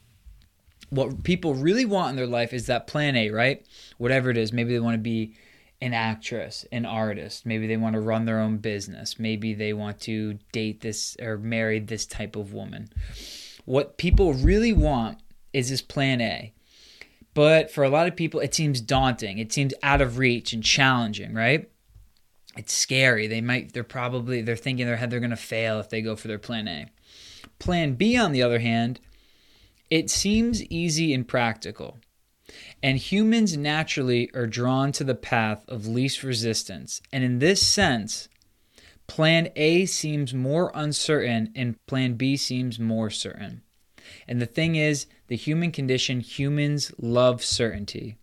what 0.90 1.24
people 1.24 1.54
really 1.54 1.86
want 1.86 2.12
in 2.12 2.16
their 2.18 2.28
life 2.28 2.54
is 2.54 2.68
that 2.68 2.88
plan 2.88 3.16
A, 3.16 3.32
right? 3.32 3.66
Whatever 3.98 4.30
it 4.30 4.38
is. 4.38 4.54
Maybe 4.54 4.74
they 4.74 4.80
want 4.80 4.96
to 4.96 5.00
be 5.00 5.36
an 5.82 5.94
actress, 5.94 6.66
an 6.72 6.86
artist. 6.86 7.46
Maybe 7.46 7.68
they 7.68 7.78
want 7.78 7.94
to 7.94 8.00
run 8.00 8.26
their 8.26 8.40
own 8.40 8.58
business. 8.58 9.20
Maybe 9.20 9.54
they 9.54 9.74
want 9.74 10.02
to 10.02 10.40
date 10.52 10.82
this 10.82 11.16
or 11.22 11.38
marry 11.38 11.80
this 11.80 12.06
type 12.06 12.36
of 12.36 12.54
woman. 12.54 12.90
What 13.66 13.98
people 13.98 14.34
really 14.34 14.74
want 14.74 15.20
is 15.54 15.70
this 15.70 15.82
plan 15.82 16.22
A. 16.22 16.54
But 17.38 17.70
for 17.70 17.84
a 17.84 17.90
lot 17.90 18.08
of 18.08 18.16
people, 18.16 18.40
it 18.40 18.56
seems 18.56 18.82
daunting. 18.82 19.38
It 19.38 19.54
seems 19.54 19.72
out 19.84 20.02
of 20.02 20.18
reach 20.18 20.54
and 20.54 20.64
challenging, 20.64 21.36
right? 21.36 21.70
It's 22.58 22.74
scary. 22.74 23.28
They 23.28 23.42
might, 23.42 23.74
they're 23.74 23.84
probably, 23.84 24.42
they're 24.42 24.56
thinking 24.56 24.82
in 24.82 24.88
their 24.88 24.98
head 24.98 25.12
they're 25.12 25.20
going 25.20 25.30
to 25.30 25.36
fail 25.36 25.80
if 25.80 25.88
they 25.88 26.02
go 26.02 26.16
for 26.16 26.28
their 26.28 26.40
plan 26.40 26.68
A. 26.68 26.88
Plan 27.60 27.94
B, 27.94 28.18
on 28.18 28.32
the 28.32 28.42
other 28.42 28.58
hand, 28.58 29.00
it 29.92 30.10
seems 30.10 30.64
easy 30.64 31.14
and 31.14 31.28
practical. 31.28 32.00
And 32.82 32.98
humans 32.98 33.56
naturally 33.56 34.32
are 34.34 34.48
drawn 34.48 34.92
to 34.94 35.04
the 35.04 35.14
path 35.14 35.64
of 35.68 35.86
least 35.86 36.24
resistance. 36.24 37.04
And 37.14 37.24
in 37.24 37.38
this 37.38 37.64
sense, 37.64 38.30
plan 39.06 39.50
A 39.56 39.86
seems 39.86 40.34
more 40.34 40.72
uncertain 40.74 41.52
and 41.56 41.76
plan 41.86 42.16
B 42.16 42.36
seems 42.36 42.80
more 42.80 43.12
certain. 43.12 43.62
And 44.28 44.42
the 44.42 44.48
thing 44.48 44.76
is, 44.76 45.06
the 45.28 45.36
human 45.36 45.72
condition, 45.72 46.20
humans 46.20 46.92
love 46.98 47.44
certainty. 47.44 48.18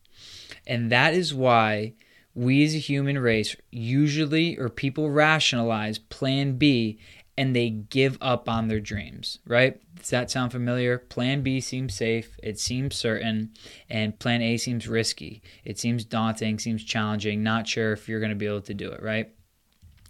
And 0.66 0.90
that 0.90 1.14
is 1.14 1.34
why 1.34 1.94
we 2.34 2.64
as 2.64 2.74
a 2.74 2.78
human 2.78 3.18
race 3.18 3.54
usually, 3.70 4.58
or 4.58 4.68
people 4.68 5.10
rationalize 5.10 5.98
plan 5.98 6.56
B 6.56 6.98
and 7.36 7.54
they 7.54 7.70
give 7.70 8.16
up 8.20 8.48
on 8.48 8.68
their 8.68 8.80
dreams, 8.80 9.38
right? 9.46 9.80
Does 9.96 10.10
that 10.10 10.30
sound 10.30 10.52
familiar? 10.52 10.98
Plan 10.98 11.42
B 11.42 11.60
seems 11.60 11.94
safe, 11.94 12.36
it 12.42 12.60
seems 12.60 12.94
certain, 12.94 13.50
and 13.90 14.18
plan 14.18 14.40
A 14.42 14.56
seems 14.56 14.86
risky. 14.86 15.42
It 15.64 15.78
seems 15.78 16.04
daunting, 16.04 16.58
seems 16.58 16.84
challenging, 16.84 17.42
not 17.42 17.66
sure 17.66 17.92
if 17.92 18.08
you're 18.08 18.20
going 18.20 18.30
to 18.30 18.36
be 18.36 18.46
able 18.46 18.60
to 18.62 18.74
do 18.74 18.90
it, 18.92 19.02
right? 19.02 19.32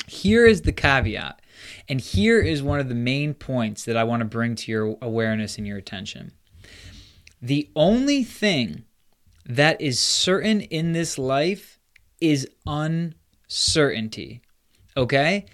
Here 0.06 0.44
is 0.46 0.62
the 0.62 0.72
caveat, 0.72 1.40
and 1.88 1.98
here 1.98 2.40
is 2.40 2.62
one 2.62 2.78
of 2.78 2.90
the 2.90 2.94
main 2.94 3.32
points 3.32 3.84
that 3.86 3.96
I 3.96 4.04
want 4.04 4.20
to 4.20 4.26
bring 4.26 4.54
to 4.56 4.70
your 4.70 4.98
awareness 5.00 5.56
and 5.56 5.66
your 5.66 5.78
attention. 5.78 6.32
The 7.44 7.68
only 7.76 8.24
thing 8.24 8.84
that 9.44 9.78
is 9.78 10.00
certain 10.00 10.62
in 10.62 10.94
this 10.94 11.18
life 11.18 11.78
is 12.18 12.48
uncertainty. 12.66 14.40
Okay? 14.96 15.44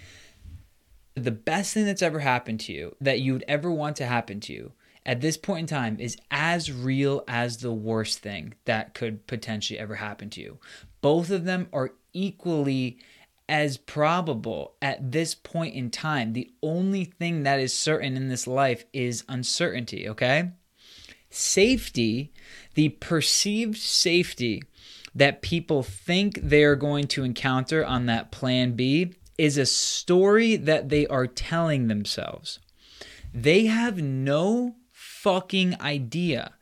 The 1.15 1.31
best 1.31 1.73
thing 1.73 1.85
that's 1.85 2.01
ever 2.01 2.19
happened 2.19 2.61
to 2.61 2.71
you, 2.71 2.95
that 3.01 3.19
you 3.19 3.33
would 3.33 3.43
ever 3.45 3.69
want 3.69 3.97
to 3.97 4.05
happen 4.05 4.39
to 4.39 4.53
you, 4.53 4.71
at 5.05 5.19
this 5.19 5.35
point 5.35 5.59
in 5.59 5.67
time 5.67 5.97
is 5.99 6.15
as 6.31 6.71
real 6.71 7.25
as 7.27 7.57
the 7.57 7.73
worst 7.73 8.19
thing 8.19 8.53
that 8.63 8.93
could 8.93 9.27
potentially 9.27 9.77
ever 9.77 9.95
happen 9.95 10.29
to 10.29 10.41
you. 10.41 10.59
Both 11.01 11.29
of 11.29 11.43
them 11.43 11.67
are 11.73 11.91
equally 12.13 12.99
as 13.49 13.75
probable 13.75 14.75
at 14.81 15.11
this 15.11 15.35
point 15.35 15.75
in 15.75 15.91
time. 15.91 16.31
The 16.31 16.53
only 16.63 17.03
thing 17.03 17.43
that 17.43 17.59
is 17.59 17.73
certain 17.73 18.15
in 18.15 18.29
this 18.29 18.47
life 18.47 18.85
is 18.93 19.25
uncertainty, 19.27 20.07
okay? 20.07 20.51
Safety, 21.31 22.31
the 22.75 22.89
perceived 22.89 23.77
safety 23.77 24.61
that 25.15 25.41
people 25.41 25.81
think 25.81 26.39
they 26.41 26.63
are 26.63 26.75
going 26.75 27.07
to 27.07 27.23
encounter 27.23 27.85
on 27.85 28.05
that 28.05 28.31
plan 28.31 28.73
B 28.73 29.13
is 29.37 29.57
a 29.57 29.65
story 29.65 30.55
that 30.55 30.89
they 30.89 31.07
are 31.07 31.25
telling 31.25 31.87
themselves. 31.87 32.59
They 33.33 33.65
have 33.65 34.01
no 34.01 34.75
fucking 34.91 35.81
idea 35.81 36.53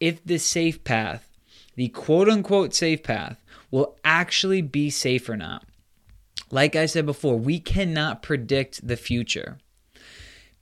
if 0.00 0.24
the 0.24 0.38
safe 0.38 0.84
path, 0.84 1.30
the 1.74 1.88
quote 1.88 2.28
unquote 2.28 2.74
safe 2.74 3.02
path, 3.02 3.42
will 3.70 3.96
actually 4.04 4.62
be 4.62 4.90
safe 4.90 5.28
or 5.28 5.36
not. 5.36 5.66
Like 6.50 6.76
I 6.76 6.86
said 6.86 7.06
before, 7.06 7.38
we 7.38 7.58
cannot 7.58 8.22
predict 8.22 8.86
the 8.86 8.96
future. 8.96 9.58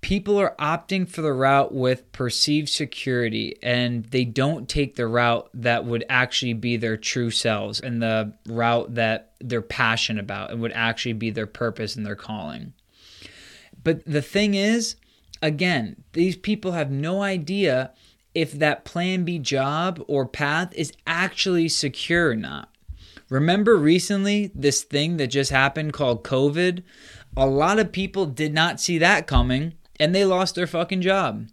People 0.02 0.36
are 0.36 0.56
opting 0.58 1.08
for 1.08 1.22
the 1.22 1.32
route 1.32 1.72
with 1.72 2.10
perceived 2.10 2.68
security 2.68 3.56
and 3.62 4.04
they 4.06 4.24
don't 4.24 4.68
take 4.68 4.96
the 4.96 5.06
route 5.06 5.48
that 5.54 5.84
would 5.84 6.04
actually 6.08 6.54
be 6.54 6.76
their 6.76 6.96
true 6.96 7.30
selves 7.30 7.80
and 7.80 8.02
the 8.02 8.34
route 8.46 8.96
that 8.96 9.32
they're 9.40 9.62
passionate 9.62 10.20
about 10.20 10.50
and 10.50 10.60
would 10.60 10.72
actually 10.72 11.12
be 11.12 11.30
their 11.30 11.46
purpose 11.46 11.94
and 11.94 12.04
their 12.04 12.16
calling. 12.16 12.72
But 13.84 14.04
the 14.04 14.20
thing 14.22 14.54
is, 14.54 14.96
again, 15.40 16.02
these 16.14 16.36
people 16.36 16.72
have 16.72 16.90
no 16.90 17.22
idea 17.22 17.92
if 18.34 18.52
that 18.52 18.84
plan 18.84 19.24
B 19.24 19.38
job 19.38 20.02
or 20.08 20.26
path 20.26 20.74
is 20.74 20.92
actually 21.06 21.68
secure 21.68 22.30
or 22.30 22.36
not. 22.36 22.68
Remember 23.28 23.76
recently 23.76 24.50
this 24.52 24.82
thing 24.82 25.16
that 25.18 25.28
just 25.28 25.52
happened 25.52 25.92
called 25.92 26.24
COVID? 26.24 26.82
A 27.36 27.46
lot 27.46 27.78
of 27.78 27.92
people 27.92 28.26
did 28.26 28.52
not 28.52 28.80
see 28.80 28.98
that 28.98 29.28
coming 29.28 29.74
and 29.98 30.14
they 30.14 30.24
lost 30.24 30.54
their 30.54 30.66
fucking 30.66 31.02
job. 31.02 31.48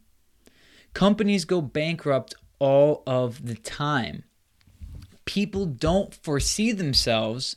Companies 0.93 1.46
go 1.46 1.62
bankrupt 1.62 2.34
all 2.58 3.03
of 3.05 3.46
the 3.46 3.55
time. 3.55 4.24
People 5.25 5.65
don't 5.65 6.15
foresee 6.15 6.72
themselves 6.72 7.55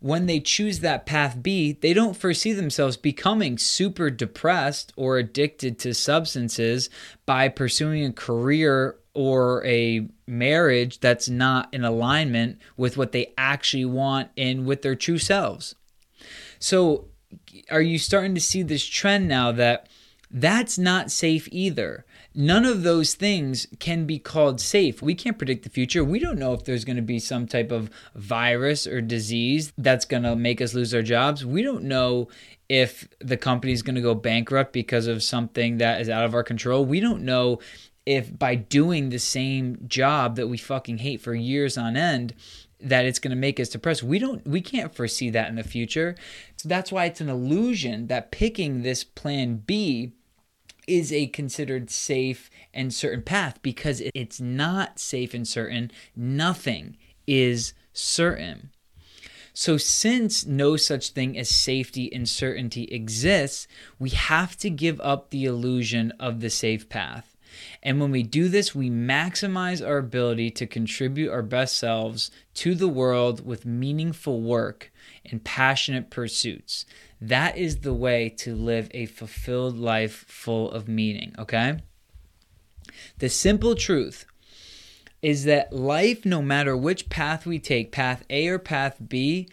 when 0.00 0.26
they 0.26 0.40
choose 0.40 0.80
that 0.80 1.06
path 1.06 1.42
B, 1.42 1.72
they 1.72 1.92
don't 1.92 2.16
foresee 2.16 2.52
themselves 2.52 2.96
becoming 2.96 3.58
super 3.58 4.10
depressed 4.10 4.92
or 4.96 5.18
addicted 5.18 5.78
to 5.80 5.94
substances 5.94 6.88
by 7.26 7.48
pursuing 7.48 8.04
a 8.04 8.12
career 8.12 8.96
or 9.14 9.64
a 9.66 10.08
marriage 10.26 11.00
that's 11.00 11.28
not 11.28 11.72
in 11.74 11.84
alignment 11.84 12.58
with 12.76 12.96
what 12.96 13.10
they 13.10 13.32
actually 13.36 13.84
want 13.84 14.30
and 14.36 14.66
with 14.66 14.82
their 14.82 14.94
true 14.94 15.18
selves. 15.18 15.74
So, 16.60 17.08
are 17.70 17.82
you 17.82 17.98
starting 17.98 18.34
to 18.36 18.40
see 18.40 18.62
this 18.62 18.86
trend 18.86 19.26
now 19.26 19.50
that 19.52 19.88
that's 20.30 20.76
not 20.78 21.10
safe 21.10 21.48
either? 21.50 22.04
None 22.34 22.64
of 22.64 22.82
those 22.82 23.14
things 23.14 23.66
can 23.78 24.06
be 24.06 24.18
called 24.18 24.60
safe. 24.60 25.00
We 25.00 25.14
can't 25.14 25.38
predict 25.38 25.64
the 25.64 25.70
future. 25.70 26.04
We 26.04 26.18
don't 26.18 26.38
know 26.38 26.52
if 26.52 26.64
there's 26.64 26.84
going 26.84 26.96
to 26.96 27.02
be 27.02 27.18
some 27.18 27.46
type 27.46 27.72
of 27.72 27.90
virus 28.14 28.86
or 28.86 29.00
disease 29.00 29.72
that's 29.78 30.04
going 30.04 30.24
to 30.24 30.36
make 30.36 30.60
us 30.60 30.74
lose 30.74 30.94
our 30.94 31.02
jobs. 31.02 31.46
We 31.46 31.62
don't 31.62 31.84
know 31.84 32.28
if 32.68 33.08
the 33.20 33.38
company 33.38 33.72
is 33.72 33.82
going 33.82 33.94
to 33.94 34.02
go 34.02 34.14
bankrupt 34.14 34.72
because 34.72 35.06
of 35.06 35.22
something 35.22 35.78
that 35.78 36.00
is 36.00 36.10
out 36.10 36.24
of 36.24 36.34
our 36.34 36.42
control. 36.42 36.84
We 36.84 37.00
don't 37.00 37.22
know 37.22 37.60
if 38.04 38.38
by 38.38 38.54
doing 38.54 39.08
the 39.08 39.18
same 39.18 39.78
job 39.86 40.36
that 40.36 40.48
we 40.48 40.58
fucking 40.58 40.98
hate 40.98 41.20
for 41.20 41.34
years 41.34 41.78
on 41.78 41.96
end 41.96 42.34
that 42.80 43.04
it's 43.04 43.18
going 43.18 43.30
to 43.30 43.36
make 43.36 43.58
us 43.58 43.68
depressed. 43.70 44.02
We 44.02 44.18
don't 44.18 44.46
we 44.46 44.60
can't 44.60 44.94
foresee 44.94 45.30
that 45.30 45.48
in 45.48 45.56
the 45.56 45.64
future. 45.64 46.14
So 46.56 46.68
that's 46.68 46.92
why 46.92 47.06
it's 47.06 47.20
an 47.20 47.28
illusion 47.28 48.06
that 48.06 48.30
picking 48.30 48.82
this 48.82 49.02
plan 49.04 49.62
B 49.66 50.12
is 50.88 51.12
a 51.12 51.26
considered 51.26 51.90
safe 51.90 52.50
and 52.72 52.92
certain 52.92 53.22
path 53.22 53.60
because 53.62 54.02
it's 54.14 54.40
not 54.40 54.98
safe 54.98 55.34
and 55.34 55.46
certain. 55.46 55.90
Nothing 56.16 56.96
is 57.26 57.74
certain. 57.92 58.70
So, 59.52 59.76
since 59.76 60.46
no 60.46 60.76
such 60.76 61.10
thing 61.10 61.36
as 61.36 61.48
safety 61.48 62.12
and 62.12 62.28
certainty 62.28 62.84
exists, 62.84 63.66
we 63.98 64.10
have 64.10 64.56
to 64.58 64.70
give 64.70 65.00
up 65.00 65.30
the 65.30 65.46
illusion 65.46 66.12
of 66.20 66.40
the 66.40 66.48
safe 66.48 66.88
path. 66.88 67.36
And 67.82 68.00
when 68.00 68.10
we 68.10 68.22
do 68.22 68.48
this, 68.48 68.74
we 68.74 68.88
maximize 68.88 69.84
our 69.84 69.98
ability 69.98 70.50
to 70.52 70.66
contribute 70.66 71.30
our 71.30 71.42
best 71.42 71.76
selves 71.76 72.30
to 72.54 72.74
the 72.74 72.88
world 72.88 73.44
with 73.44 73.66
meaningful 73.66 74.40
work 74.40 74.92
and 75.24 75.42
passionate 75.42 76.10
pursuits. 76.10 76.86
That 77.20 77.56
is 77.56 77.78
the 77.78 77.94
way 77.94 78.28
to 78.38 78.54
live 78.54 78.90
a 78.92 79.06
fulfilled 79.06 79.76
life 79.76 80.24
full 80.28 80.70
of 80.70 80.88
meaning, 80.88 81.34
okay? 81.38 81.78
The 83.18 83.28
simple 83.28 83.74
truth 83.74 84.24
is 85.20 85.44
that 85.44 85.72
life, 85.72 86.24
no 86.24 86.40
matter 86.42 86.76
which 86.76 87.08
path 87.08 87.44
we 87.44 87.58
take, 87.58 87.90
path 87.90 88.24
A 88.30 88.46
or 88.48 88.58
path 88.58 88.96
B, 89.08 89.48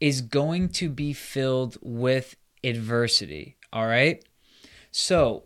is 0.00 0.22
going 0.22 0.70
to 0.70 0.88
be 0.88 1.12
filled 1.12 1.76
with 1.82 2.36
adversity, 2.64 3.56
all 3.72 3.86
right? 3.86 4.24
So, 4.90 5.44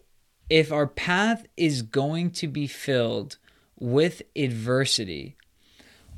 if 0.49 0.71
our 0.71 0.87
path 0.87 1.47
is 1.57 1.83
going 1.83 2.31
to 2.33 2.47
be 2.47 2.66
filled 2.66 3.38
with 3.78 4.23
adversity, 4.37 5.37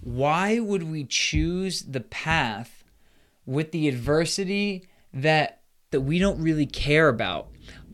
why 0.01 0.59
would 0.59 0.83
we 0.83 1.05
choose 1.05 1.83
the 1.83 2.01
path 2.01 2.85
with 3.47 3.73
the 3.73 3.89
adversity 3.89 4.87
that 5.17 5.61
that 5.91 6.01
we 6.03 6.19
don't 6.19 6.41
really 6.41 6.67
care 6.67 7.09
about. 7.09 7.49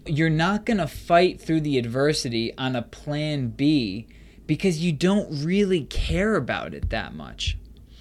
You're 0.06 0.30
not 0.30 0.66
going 0.66 0.78
to 0.78 0.86
fight 0.86 1.40
through 1.40 1.60
the 1.60 1.78
adversity 1.78 2.56
on 2.58 2.74
a 2.74 2.82
plan 2.82 3.48
B 3.48 4.08
because 4.46 4.82
you 4.82 4.92
don't 4.92 5.44
really 5.44 5.84
care 5.84 6.34
about 6.34 6.74
it 6.74 6.90
that 6.90 7.14
much. 7.14 7.58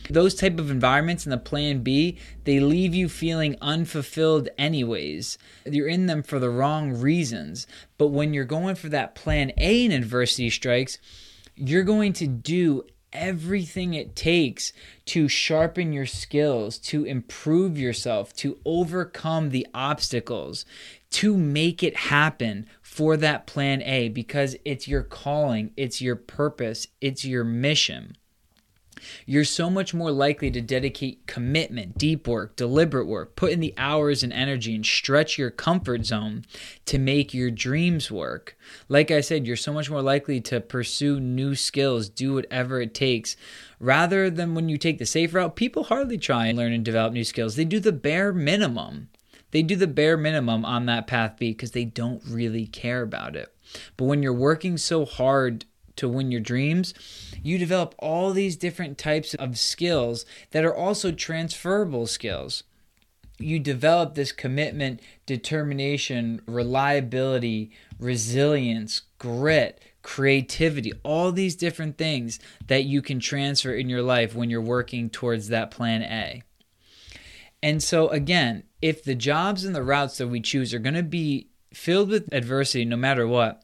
Those 0.10 0.34
type 0.34 0.60
of 0.60 0.72
environments 0.72 1.26
in 1.26 1.30
the 1.30 1.38
plan 1.38 1.84
B, 1.84 2.18
they 2.46 2.60
leave 2.60 2.96
you 2.96 3.08
feeling 3.08 3.56
unfulfilled 3.62 4.50
anyways. 4.58 5.38
You're 5.66 5.88
in 5.88 6.08
them 6.08 6.24
for 6.24 6.40
the 6.40 6.50
wrong 6.50 6.94
reasons. 6.94 7.68
But 7.98 8.08
when 8.08 8.34
you're 8.34 8.44
going 8.44 8.76
for 8.76 8.90
that 8.90 9.14
plan 9.14 9.52
A 9.58 9.86
and 9.86 9.94
adversity 9.94 10.50
strikes, 10.50 10.98
you're 11.56 11.84
going 11.84 12.14
to 12.14 12.28
do 12.28 12.84
everything 13.14 13.94
it 13.94 14.16
takes 14.16 14.74
to 15.06 15.28
sharpen 15.28 15.94
your 15.94 16.06
skills, 16.06 16.78
to 16.78 17.04
improve 17.04 17.78
yourself, 17.78 18.34
to 18.38 18.58
overcome 18.66 19.50
the 19.50 19.68
obstacles, 19.74 20.66
to 21.10 21.36
make 21.36 21.84
it 21.84 21.96
happen 21.96 22.66
for 22.82 23.18
that 23.18 23.48
plan 23.48 23.82
A 23.84 24.10
because 24.10 24.56
it's 24.64 24.88
your 24.88 25.04
calling, 25.04 25.72
it's 25.76 26.02
your 26.02 26.16
purpose, 26.16 26.88
it's 27.02 27.26
your 27.26 27.44
mission 27.44 28.16
you're 29.26 29.46
so 29.46 29.70
much 29.70 29.94
more 29.94 30.12
likely 30.12 30.52
to 30.52 30.62
dedicate 30.62 31.28
commitment, 31.28 31.98
deep 31.98 32.28
work, 32.28 32.56
deliberate 32.56 33.08
work, 33.08 33.36
put 33.36 33.52
in 33.52 33.60
the 33.60 33.74
hours 33.78 34.24
and 34.24 34.34
energy, 34.34 34.76
and 34.76 34.86
stretch 34.86 35.38
your 35.38 35.50
comfort 35.50 36.06
zone 36.06 36.46
to 36.86 36.98
make 36.98 37.34
your 37.34 37.52
dreams 37.52 38.12
work. 38.12 38.58
Like 38.88 39.12
I 39.12 39.22
said, 39.22 39.48
you're 39.48 39.56
so 39.56 39.74
much 39.74 39.90
more 39.90 40.02
likely 40.02 40.42
to 40.42 40.62
pursue 40.62 41.20
new 41.20 41.56
skills, 41.56 42.10
do 42.10 42.34
whatever 42.34 42.82
it 42.82 42.94
takes. 42.94 43.36
Rather 43.80 44.30
than 44.30 44.54
when 44.54 44.70
you 44.70 44.78
take 44.78 45.00
the 45.00 45.06
safe 45.06 45.34
route, 45.34 45.56
people 45.56 45.86
hardly 45.86 46.18
try 46.18 46.48
and 46.48 46.58
learn 46.58 46.74
and 46.74 46.86
develop 46.86 47.14
new 47.14 47.24
skills. 47.24 47.56
They 47.56 47.66
do 47.66 47.80
the 47.80 47.92
bare 47.92 48.34
minimum. 48.34 49.10
They 49.52 49.64
do 49.64 49.76
the 49.76 49.88
bare 49.88 50.18
minimum 50.18 50.64
on 50.66 50.86
that 50.86 51.08
path 51.08 51.36
B 51.38 51.52
because 51.52 51.72
they 51.72 51.86
don't 51.86 52.22
really 52.26 52.68
care 52.68 53.02
about 53.02 53.36
it. 53.36 53.54
But 53.98 54.06
when 54.06 54.24
you're 54.24 54.34
working 54.34 54.78
so 54.78 55.06
hard 55.06 55.66
to 55.96 56.08
win 56.08 56.32
your 56.32 56.42
dreams, 56.42 56.94
you 57.44 57.58
develop 57.58 57.96
all 58.00 58.32
these 58.32 58.56
different 58.56 58.98
types 58.98 59.34
of 59.36 59.58
skills 59.58 60.26
that 60.52 60.66
are 60.66 60.76
also 60.76 61.12
transferable 61.12 62.08
skills. 62.08 62.64
You 63.40 63.60
develop 63.60 64.14
this 64.14 64.32
commitment, 64.32 65.02
determination, 65.26 66.42
reliability, 66.46 67.72
resilience, 68.00 69.02
grit, 69.18 69.82
creativity, 70.04 70.92
all 71.04 71.32
these 71.32 71.56
different 71.56 71.98
things 71.98 72.40
that 72.68 72.86
you 72.86 73.02
can 73.02 73.20
transfer 73.20 73.74
in 73.74 73.90
your 73.90 74.02
life 74.02 74.36
when 74.36 74.50
you're 74.50 74.62
working 74.62 75.10
towards 75.10 75.48
that 75.48 75.72
plan 75.72 76.04
A. 76.04 76.44
And 77.64 77.82
so, 77.82 78.10
again, 78.10 78.64
if 78.82 79.04
the 79.04 79.16
jobs 79.16 79.64
and 79.66 79.76
the 79.76 79.84
routes 79.84 80.18
that 80.18 80.28
we 80.28 80.42
choose 80.42 80.74
are 80.74 80.80
going 80.80 80.96
to 80.96 81.04
be 81.04 81.50
filled 81.74 82.10
with 82.10 82.34
adversity 82.34 82.86
no 82.86 82.98
matter 82.98 83.28
what, 83.28 83.64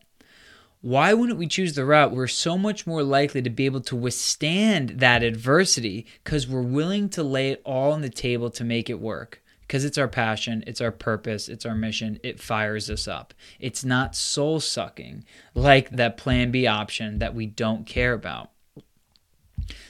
why 0.87 1.13
wouldn't 1.13 1.37
we 1.37 1.47
choose 1.47 1.75
the 1.75 1.83
route? 1.83 2.13
We're 2.13 2.27
so 2.27 2.57
much 2.57 2.87
more 2.87 3.03
likely 3.03 3.41
to 3.41 3.49
be 3.49 3.65
able 3.65 3.81
to 3.81 3.95
withstand 3.97 5.01
that 5.01 5.21
adversity 5.21 6.07
because 6.23 6.47
we're 6.47 6.61
willing 6.61 7.09
to 7.09 7.23
lay 7.23 7.49
it 7.49 7.61
all 7.65 7.91
on 7.91 7.99
the 7.99 8.09
table 8.09 8.49
to 8.51 8.63
make 8.63 8.89
it 8.89 9.01
work. 9.01 9.43
Because 9.59 9.83
it's 9.83 9.97
our 9.97 10.07
passion, 10.07 10.63
it's 10.65 10.79
our 10.79 10.93
purpose, 10.93 11.49
it's 11.49 11.65
our 11.65 11.75
mission, 11.75 12.21
it 12.23 12.39
fires 12.39 12.89
us 12.89 13.05
up. 13.05 13.33
It's 13.59 13.83
not 13.83 14.15
soul 14.15 14.61
sucking 14.61 15.25
like 15.53 15.89
that 15.89 16.15
plan 16.15 16.51
B 16.51 16.67
option 16.67 17.19
that 17.19 17.35
we 17.35 17.47
don't 17.47 17.85
care 17.85 18.13
about. 18.13 18.51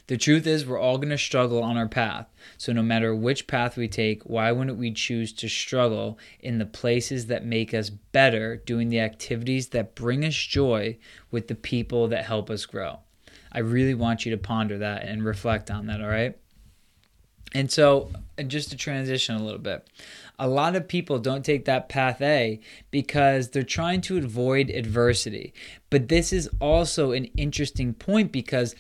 The 0.08 0.18
truth 0.18 0.48
is, 0.48 0.66
we're 0.66 0.80
all 0.80 0.98
going 0.98 1.10
to 1.10 1.18
struggle 1.18 1.62
on 1.62 1.78
our 1.78 1.88
path. 1.88 2.28
So, 2.58 2.74
no 2.74 2.82
matter 2.82 3.14
which 3.14 3.48
path 3.48 3.78
we 3.78 3.88
take, 3.88 4.24
why 4.24 4.52
wouldn't 4.52 4.78
we 4.78 4.92
choose 4.92 5.34
to 5.34 5.48
struggle 5.48 6.18
in 6.40 6.58
the 6.58 6.66
places 6.66 7.28
that 7.28 7.46
make 7.46 7.74
us 7.74 7.90
better, 7.90 8.58
doing 8.58 8.90
the 8.90 9.00
activities 9.00 9.70
that 9.70 9.96
bring 9.96 10.26
us 10.26 10.36
joy 10.36 10.98
with 11.32 11.48
the 11.48 11.56
people 11.56 12.08
that 12.08 12.26
help 12.26 12.50
us 12.50 12.66
grow? 12.66 13.00
I 13.52 13.60
really 13.60 13.94
want 13.94 14.26
you 14.26 14.32
to 14.32 14.38
ponder 14.38 14.78
that 14.80 15.04
and 15.04 15.24
reflect 15.24 15.72
on 15.72 15.88
that, 15.88 16.02
all 16.02 16.08
right? 16.08 16.38
And 17.54 17.72
so, 17.72 18.12
just 18.46 18.70
to 18.72 18.78
transition 18.78 19.36
a 19.36 19.44
little 19.44 19.60
bit, 19.60 19.88
a 20.38 20.48
lot 20.48 20.76
of 20.76 20.88
people 20.88 21.18
don't 21.18 21.46
take 21.46 21.66
that 21.66 21.90
path 21.90 22.22
A 22.22 22.60
because 22.92 23.50
they're 23.50 23.64
trying 23.64 24.02
to 24.02 24.18
avoid 24.18 24.70
adversity. 24.70 25.54
But 25.90 26.10
this 26.10 26.32
is 26.32 26.50
also 26.60 27.14
an 27.14 27.26
interesting 27.38 27.94
point 27.94 28.32
because 28.32 28.76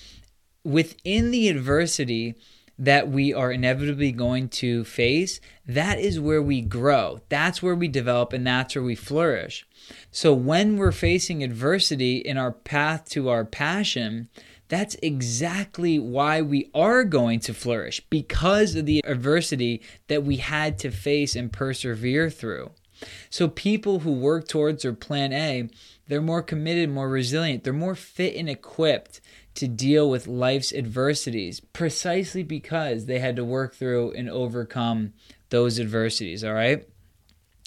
within 0.67 1.31
the 1.31 1.47
adversity 1.47 2.35
that 2.77 3.09
we 3.09 3.33
are 3.33 3.51
inevitably 3.51 4.11
going 4.11 4.49
to 4.49 4.83
face, 4.83 5.39
that 5.65 5.97
is 5.97 6.19
where 6.19 6.41
we 6.41 6.61
grow. 6.61 7.21
That's 7.29 7.63
where 7.63 7.73
we 7.73 7.87
develop 7.87 8.33
and 8.33 8.45
that's 8.45 8.75
where 8.75 8.83
we 8.83 8.93
flourish. 8.93 9.65
So 10.11 10.33
when 10.33 10.77
we're 10.77 10.91
facing 10.91 11.41
adversity 11.41 12.17
in 12.17 12.37
our 12.37 12.51
path 12.51 13.09
to 13.11 13.29
our 13.29 13.45
passion, 13.45 14.27
that's 14.67 14.97
exactly 15.01 15.97
why 15.97 16.41
we 16.41 16.69
are 16.75 17.05
going 17.05 17.39
to 17.41 17.53
flourish 17.53 18.01
because 18.09 18.75
of 18.75 18.85
the 18.85 19.01
adversity 19.05 19.81
that 20.07 20.23
we 20.23 20.37
had 20.37 20.77
to 20.79 20.91
face 20.91 21.35
and 21.35 21.51
persevere 21.51 22.29
through. 22.29 22.71
So 23.29 23.47
people 23.47 23.99
who 23.99 24.11
work 24.11 24.47
towards 24.47 24.83
their 24.83 24.93
plan 24.93 25.31
A, 25.31 25.69
they're 26.07 26.21
more 26.21 26.43
committed, 26.43 26.89
more 26.89 27.09
resilient, 27.09 27.63
they're 27.63 27.73
more 27.73 27.95
fit 27.95 28.35
and 28.35 28.49
equipped 28.49 29.21
to 29.57 29.67
deal 29.67 30.09
with 30.09 30.27
life's 30.27 30.73
adversities 30.73 31.59
precisely 31.59 32.43
because 32.43 33.05
they 33.05 33.19
had 33.19 33.35
to 33.35 33.45
work 33.45 33.75
through 33.75 34.11
and 34.13 34.29
overcome 34.29 35.13
those 35.49 35.79
adversities, 35.79 36.43
all 36.43 36.53
right? 36.53 36.87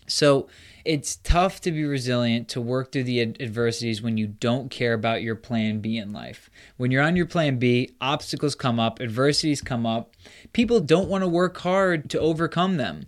So 0.06 0.49
it's 0.85 1.16
tough 1.16 1.61
to 1.62 1.70
be 1.70 1.85
resilient, 1.85 2.49
to 2.49 2.61
work 2.61 2.90
through 2.90 3.04
the 3.04 3.20
adversities 3.20 4.02
when 4.02 4.16
you 4.16 4.26
don't 4.26 4.70
care 4.70 4.94
about 4.94 5.23
your 5.23 5.37
plan 5.37 5.80
B 5.80 5.99
in 5.99 6.12
life. 6.12 6.50
When 6.76 6.90
you're 6.90 7.02
on 7.02 7.16
your 7.16 7.26
plan 7.26 7.59
B, 7.59 7.90
obstacles 8.00 8.54
come 8.54 8.80
up, 8.80 9.00
adversities 9.00 9.61
come 9.61 9.87
up. 9.87 10.14
People 10.52 10.80
don't 10.80 11.09
want 11.09 11.23
to 11.23 11.28
work 11.28 11.59
hard 11.59 12.11
to 12.11 12.20
overcome 12.20 12.76
them. 12.76 13.06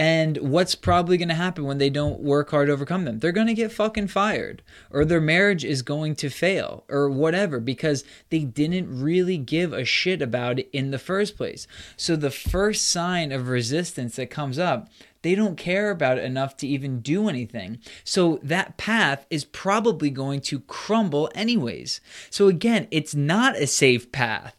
And 0.00 0.38
what's 0.38 0.74
probably 0.74 1.18
going 1.18 1.28
to 1.28 1.34
happen 1.34 1.64
when 1.64 1.76
they 1.76 1.90
don't 1.90 2.20
work 2.20 2.52
hard 2.52 2.68
to 2.68 2.72
overcome 2.72 3.04
them? 3.04 3.18
They're 3.18 3.32
going 3.32 3.48
to 3.48 3.52
get 3.52 3.70
fucking 3.70 4.08
fired, 4.08 4.62
or 4.90 5.04
their 5.04 5.20
marriage 5.20 5.62
is 5.62 5.82
going 5.82 6.14
to 6.16 6.30
fail, 6.30 6.84
or 6.88 7.10
whatever, 7.10 7.60
because 7.60 8.02
they 8.30 8.44
didn't 8.44 8.98
really 8.98 9.36
give 9.36 9.74
a 9.74 9.84
shit 9.84 10.22
about 10.22 10.58
it 10.58 10.70
in 10.72 10.90
the 10.90 10.98
first 10.98 11.36
place. 11.36 11.66
So, 11.98 12.16
the 12.16 12.30
first 12.30 12.88
sign 12.88 13.30
of 13.30 13.48
resistance 13.48 14.16
that 14.16 14.30
comes 14.30 14.58
up, 14.58 14.88
they 15.20 15.34
don't 15.34 15.58
care 15.58 15.90
about 15.90 16.16
it 16.16 16.24
enough 16.24 16.56
to 16.56 16.66
even 16.66 17.00
do 17.00 17.28
anything. 17.28 17.78
So, 18.02 18.40
that 18.42 18.78
path 18.78 19.26
is 19.28 19.44
probably 19.44 20.08
going 20.08 20.40
to 20.40 20.60
crumble 20.60 21.30
anyways. 21.34 22.00
So, 22.30 22.48
again, 22.48 22.88
it's 22.90 23.14
not 23.14 23.54
a 23.54 23.66
safe 23.66 24.10
path. 24.10 24.56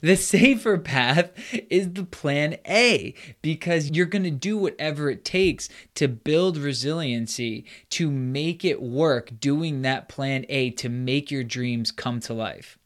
The 0.00 0.16
safer 0.16 0.78
path 0.78 1.30
is 1.70 1.92
the 1.92 2.04
plan 2.04 2.56
A 2.66 3.14
because 3.40 3.90
you're 3.90 4.06
going 4.06 4.24
to 4.24 4.30
do 4.30 4.58
whatever 4.58 5.10
it 5.10 5.24
takes 5.24 5.68
to 5.94 6.08
build 6.08 6.56
resiliency, 6.56 7.64
to 7.90 8.10
make 8.10 8.64
it 8.64 8.82
work, 8.82 9.38
doing 9.38 9.82
that 9.82 10.08
plan 10.08 10.44
A 10.48 10.70
to 10.70 10.88
make 10.88 11.30
your 11.30 11.44
dreams 11.44 11.92
come 11.92 12.18
to 12.20 12.34
life. 12.34 12.78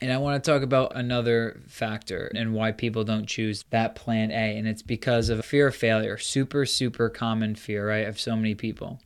And 0.00 0.12
I 0.12 0.18
want 0.18 0.42
to 0.42 0.50
talk 0.50 0.62
about 0.62 0.94
another 0.94 1.60
factor 1.66 2.30
and 2.34 2.54
why 2.54 2.72
people 2.72 3.02
don't 3.02 3.26
choose 3.26 3.64
that 3.70 3.94
plan 3.94 4.30
A. 4.30 4.56
And 4.56 4.68
it's 4.68 4.82
because 4.82 5.28
of 5.28 5.44
fear 5.44 5.68
of 5.68 5.76
failure. 5.76 6.18
Super, 6.18 6.66
super 6.66 7.08
common 7.08 7.54
fear, 7.56 7.88
right? 7.88 8.06
Of 8.06 8.20
so 8.20 8.36
many 8.36 8.54
people. 8.54 9.00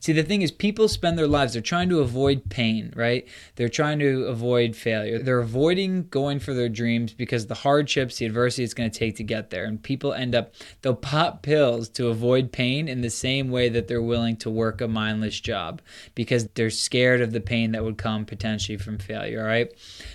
See, 0.00 0.12
the 0.12 0.22
thing 0.22 0.40
is, 0.40 0.50
people 0.50 0.88
spend 0.88 1.18
their 1.18 1.26
lives, 1.26 1.52
they're 1.52 1.62
trying 1.62 1.90
to 1.90 2.00
avoid 2.00 2.48
pain, 2.48 2.90
right? 2.96 3.28
They're 3.56 3.68
trying 3.68 3.98
to 3.98 4.24
avoid 4.24 4.74
failure. 4.74 5.18
They're 5.18 5.40
avoiding 5.40 6.08
going 6.08 6.40
for 6.40 6.54
their 6.54 6.70
dreams 6.70 7.12
because 7.12 7.46
the 7.46 7.54
hardships, 7.54 8.16
the 8.16 8.24
adversity 8.24 8.64
it's 8.64 8.72
going 8.72 8.90
to 8.90 8.98
take 8.98 9.16
to 9.16 9.22
get 9.22 9.50
there. 9.50 9.64
And 9.64 9.82
people 9.82 10.14
end 10.14 10.34
up, 10.34 10.54
they'll 10.80 10.94
pop 10.94 11.42
pills 11.42 11.90
to 11.90 12.08
avoid 12.08 12.50
pain 12.50 12.88
in 12.88 13.02
the 13.02 13.10
same 13.10 13.50
way 13.50 13.68
that 13.68 13.88
they're 13.88 14.00
willing 14.00 14.36
to 14.38 14.48
work 14.48 14.80
a 14.80 14.88
mindless 14.88 15.38
job 15.38 15.82
because 16.14 16.48
they're 16.54 16.70
scared 16.70 17.20
of 17.20 17.32
the 17.32 17.40
pain 17.40 17.72
that 17.72 17.84
would 17.84 17.98
come 17.98 18.24
potentially 18.24 18.78
from 18.78 18.98
failure, 18.98 19.44
right? 19.44 19.70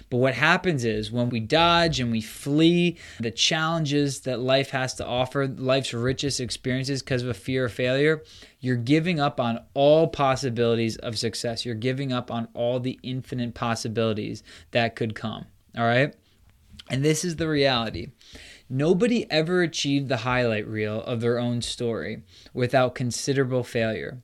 But 0.09 0.17
what 0.17 0.33
happens 0.33 0.83
is 0.83 1.11
when 1.11 1.29
we 1.29 1.39
dodge 1.39 1.99
and 1.99 2.11
we 2.11 2.21
flee 2.21 2.97
the 3.19 3.29
challenges 3.29 4.21
that 4.21 4.39
life 4.39 4.71
has 4.71 4.95
to 4.95 5.05
offer, 5.05 5.47
life's 5.47 5.93
richest 5.93 6.39
experiences 6.39 7.03
because 7.03 7.21
of 7.21 7.29
a 7.29 7.35
fear 7.35 7.65
of 7.65 7.73
failure, 7.73 8.23
you're 8.59 8.75
giving 8.75 9.19
up 9.19 9.39
on 9.39 9.63
all 9.73 10.07
possibilities 10.07 10.97
of 10.97 11.17
success. 11.17 11.65
You're 11.65 11.75
giving 11.75 12.11
up 12.11 12.31
on 12.31 12.47
all 12.53 12.79
the 12.79 12.99
infinite 13.03 13.53
possibilities 13.53 14.43
that 14.71 14.95
could 14.95 15.15
come. 15.15 15.45
All 15.77 15.85
right? 15.85 16.15
And 16.89 17.03
this 17.03 17.25
is 17.25 17.35
the 17.35 17.47
reality. 17.47 18.09
Nobody 18.69 19.29
ever 19.31 19.61
achieved 19.61 20.07
the 20.07 20.17
highlight 20.17 20.67
reel 20.67 21.01
of 21.03 21.21
their 21.21 21.37
own 21.37 21.61
story 21.61 22.23
without 22.53 22.95
considerable 22.95 23.63
failure. 23.63 24.21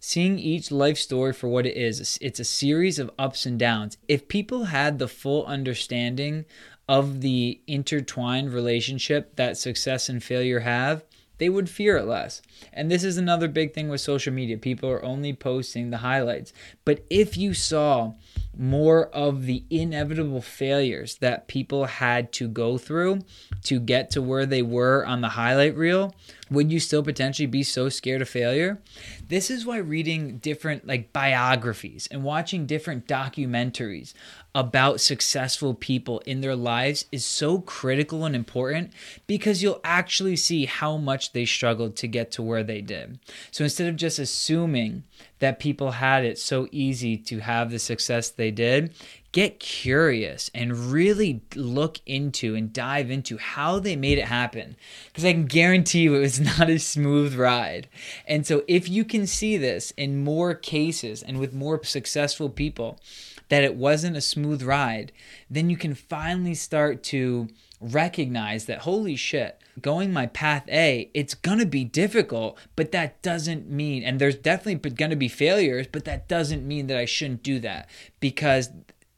Seeing 0.00 0.38
each 0.38 0.72
life 0.72 0.98
story 0.98 1.32
for 1.32 1.48
what 1.48 1.66
it 1.66 1.76
is, 1.76 2.18
it's 2.20 2.40
a 2.40 2.44
series 2.44 2.98
of 2.98 3.10
ups 3.18 3.46
and 3.46 3.58
downs. 3.58 3.98
If 4.08 4.28
people 4.28 4.64
had 4.64 4.98
the 4.98 5.08
full 5.08 5.44
understanding 5.46 6.44
of 6.88 7.20
the 7.20 7.60
intertwined 7.66 8.52
relationship 8.52 9.36
that 9.36 9.56
success 9.56 10.08
and 10.08 10.22
failure 10.22 10.60
have, 10.60 11.04
they 11.42 11.48
would 11.48 11.68
fear 11.68 11.96
it 11.96 12.04
less. 12.04 12.40
And 12.72 12.88
this 12.88 13.02
is 13.02 13.16
another 13.16 13.48
big 13.48 13.74
thing 13.74 13.88
with 13.88 14.00
social 14.00 14.32
media. 14.32 14.56
People 14.56 14.88
are 14.88 15.04
only 15.04 15.32
posting 15.32 15.90
the 15.90 15.96
highlights. 15.96 16.52
But 16.84 17.04
if 17.10 17.36
you 17.36 17.52
saw 17.52 18.12
more 18.56 19.08
of 19.08 19.46
the 19.46 19.64
inevitable 19.68 20.40
failures 20.40 21.16
that 21.16 21.48
people 21.48 21.86
had 21.86 22.32
to 22.34 22.46
go 22.46 22.78
through 22.78 23.22
to 23.64 23.80
get 23.80 24.10
to 24.10 24.22
where 24.22 24.46
they 24.46 24.62
were 24.62 25.04
on 25.04 25.20
the 25.20 25.30
highlight 25.30 25.76
reel, 25.76 26.14
would 26.52 26.70
you 26.70 26.80
still 26.80 27.02
potentially 27.02 27.46
be 27.46 27.62
so 27.62 27.88
scared 27.88 28.22
of 28.22 28.28
failure? 28.28 28.80
This 29.28 29.50
is 29.50 29.66
why 29.66 29.78
reading 29.78 30.38
different 30.38 30.86
like 30.86 31.12
biographies 31.12 32.06
and 32.10 32.22
watching 32.22 32.66
different 32.66 33.06
documentaries 33.06 34.14
about 34.54 35.00
successful 35.00 35.74
people 35.74 36.20
in 36.20 36.42
their 36.42 36.54
lives 36.54 37.06
is 37.10 37.24
so 37.24 37.60
critical 37.60 38.24
and 38.24 38.36
important 38.36 38.92
because 39.26 39.62
you'll 39.62 39.80
actually 39.82 40.36
see 40.36 40.66
how 40.66 40.96
much 40.96 41.32
they 41.32 41.46
struggled 41.46 41.96
to 41.96 42.06
get 42.06 42.30
to 42.32 42.42
where 42.42 42.62
they 42.62 42.80
did. 42.82 43.18
So 43.50 43.64
instead 43.64 43.88
of 43.88 43.96
just 43.96 44.18
assuming 44.18 45.04
that 45.38 45.58
people 45.58 45.92
had 45.92 46.24
it 46.24 46.38
so 46.38 46.68
easy 46.70 47.16
to 47.16 47.38
have 47.38 47.70
the 47.70 47.78
success 47.78 48.28
they 48.30 48.50
did, 48.50 48.94
get 49.32 49.58
curious 49.58 50.50
and 50.54 50.92
really 50.92 51.42
look 51.56 51.98
into 52.06 52.54
and 52.54 52.72
dive 52.72 53.10
into 53.10 53.38
how 53.38 53.78
they 53.78 53.96
made 53.96 54.18
it 54.18 54.26
happen. 54.26 54.76
Because 55.06 55.24
I 55.24 55.32
can 55.32 55.46
guarantee 55.46 56.02
you 56.02 56.14
it 56.14 56.20
was 56.20 56.40
not 56.58 56.70
a 56.70 56.78
smooth 56.78 57.34
ride. 57.34 57.88
And 58.26 58.46
so, 58.46 58.62
if 58.68 58.88
you 58.88 59.04
can 59.04 59.26
see 59.26 59.56
this 59.56 59.90
in 59.96 60.22
more 60.22 60.54
cases 60.54 61.22
and 61.22 61.38
with 61.38 61.54
more 61.54 61.82
successful 61.82 62.50
people, 62.50 63.00
that 63.48 63.64
it 63.64 63.74
wasn't 63.74 64.16
a 64.16 64.20
smooth 64.20 64.62
ride, 64.62 65.12
then 65.50 65.68
you 65.68 65.76
can 65.76 65.94
finally 65.94 66.54
start 66.54 67.02
to 67.02 67.48
recognize 67.80 68.66
that 68.66 68.78
holy 68.78 69.16
shit, 69.16 69.60
going 69.80 70.12
my 70.12 70.26
path 70.26 70.64
A, 70.68 71.10
it's 71.12 71.34
gonna 71.34 71.66
be 71.66 71.84
difficult, 71.84 72.58
but 72.76 72.92
that 72.92 73.20
doesn't 73.22 73.68
mean, 73.68 74.04
and 74.04 74.18
there's 74.18 74.36
definitely 74.36 74.90
gonna 74.90 75.16
be 75.16 75.28
failures, 75.28 75.86
but 75.90 76.04
that 76.04 76.28
doesn't 76.28 76.66
mean 76.66 76.86
that 76.86 76.96
I 76.96 77.04
shouldn't 77.04 77.42
do 77.42 77.58
that 77.60 77.90
because 78.20 78.70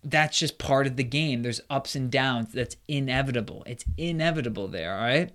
that's 0.04 0.38
just 0.38 0.58
part 0.58 0.86
of 0.86 0.96
the 0.96 1.04
game. 1.04 1.42
There's 1.42 1.60
ups 1.70 1.96
and 1.96 2.10
downs. 2.10 2.52
That's 2.52 2.76
inevitable. 2.88 3.62
It's 3.66 3.84
inevitable 3.96 4.68
there, 4.68 4.94
all 4.94 5.02
right? 5.02 5.32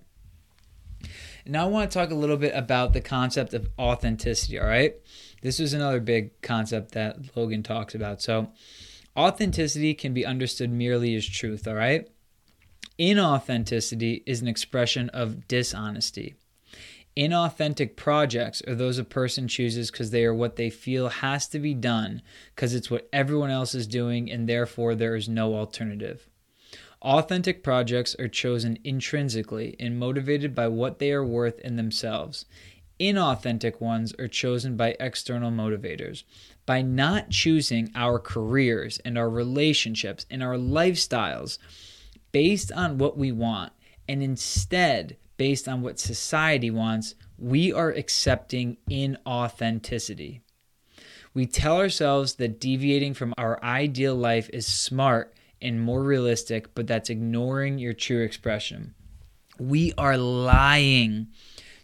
Now 1.46 1.64
I 1.64 1.68
want 1.68 1.90
to 1.90 1.98
talk 1.98 2.10
a 2.10 2.14
little 2.14 2.36
bit 2.36 2.54
about 2.54 2.92
the 2.92 3.00
concept 3.00 3.54
of 3.54 3.68
authenticity, 3.78 4.58
all 4.58 4.66
right? 4.66 4.94
This 5.42 5.58
is 5.58 5.72
another 5.72 6.00
big 6.00 6.40
concept 6.42 6.92
that 6.92 7.34
Logan 7.34 7.62
talks 7.62 7.94
about. 7.94 8.20
So, 8.20 8.50
Authenticity 9.16 9.92
can 9.94 10.14
be 10.14 10.24
understood 10.24 10.70
merely 10.70 11.14
as 11.14 11.26
truth, 11.26 11.66
all 11.66 11.74
right? 11.74 12.08
Inauthenticity 12.98 14.22
is 14.24 14.40
an 14.40 14.48
expression 14.48 15.08
of 15.10 15.48
dishonesty. 15.48 16.36
Inauthentic 17.16 17.96
projects 17.96 18.62
are 18.68 18.74
those 18.74 18.98
a 18.98 19.04
person 19.04 19.48
chooses 19.48 19.90
because 19.90 20.10
they 20.10 20.24
are 20.24 20.34
what 20.34 20.56
they 20.56 20.70
feel 20.70 21.08
has 21.08 21.48
to 21.48 21.58
be 21.58 21.74
done 21.74 22.22
because 22.54 22.72
it's 22.72 22.90
what 22.90 23.08
everyone 23.12 23.50
else 23.50 23.74
is 23.74 23.86
doing 23.86 24.30
and 24.30 24.48
therefore 24.48 24.94
there 24.94 25.16
is 25.16 25.28
no 25.28 25.54
alternative. 25.56 26.28
Authentic 27.02 27.64
projects 27.64 28.14
are 28.18 28.28
chosen 28.28 28.78
intrinsically 28.84 29.74
and 29.80 29.98
motivated 29.98 30.54
by 30.54 30.68
what 30.68 30.98
they 30.98 31.10
are 31.10 31.24
worth 31.24 31.58
in 31.60 31.76
themselves. 31.76 32.44
Inauthentic 33.00 33.80
ones 33.80 34.14
are 34.18 34.28
chosen 34.28 34.76
by 34.76 34.94
external 35.00 35.50
motivators. 35.50 36.24
By 36.66 36.82
not 36.82 37.30
choosing 37.30 37.90
our 37.94 38.18
careers 38.18 38.98
and 38.98 39.16
our 39.16 39.30
relationships 39.30 40.26
and 40.30 40.42
our 40.42 40.56
lifestyles 40.56 41.58
based 42.30 42.70
on 42.70 42.98
what 42.98 43.16
we 43.16 43.32
want 43.32 43.72
and 44.06 44.22
instead 44.22 45.16
based 45.40 45.66
on 45.66 45.80
what 45.80 45.98
society 45.98 46.70
wants, 46.70 47.14
we 47.38 47.72
are 47.72 47.88
accepting 47.88 48.76
inauthenticity. 48.90 50.42
We 51.32 51.46
tell 51.46 51.78
ourselves 51.78 52.34
that 52.34 52.60
deviating 52.60 53.14
from 53.14 53.32
our 53.38 53.58
ideal 53.64 54.14
life 54.14 54.50
is 54.52 54.66
smart 54.66 55.32
and 55.62 55.80
more 55.80 56.02
realistic, 56.02 56.74
but 56.74 56.86
that's 56.86 57.08
ignoring 57.08 57.78
your 57.78 57.94
true 57.94 58.22
expression. 58.22 58.94
We 59.58 59.94
are 59.96 60.18
lying 60.18 61.28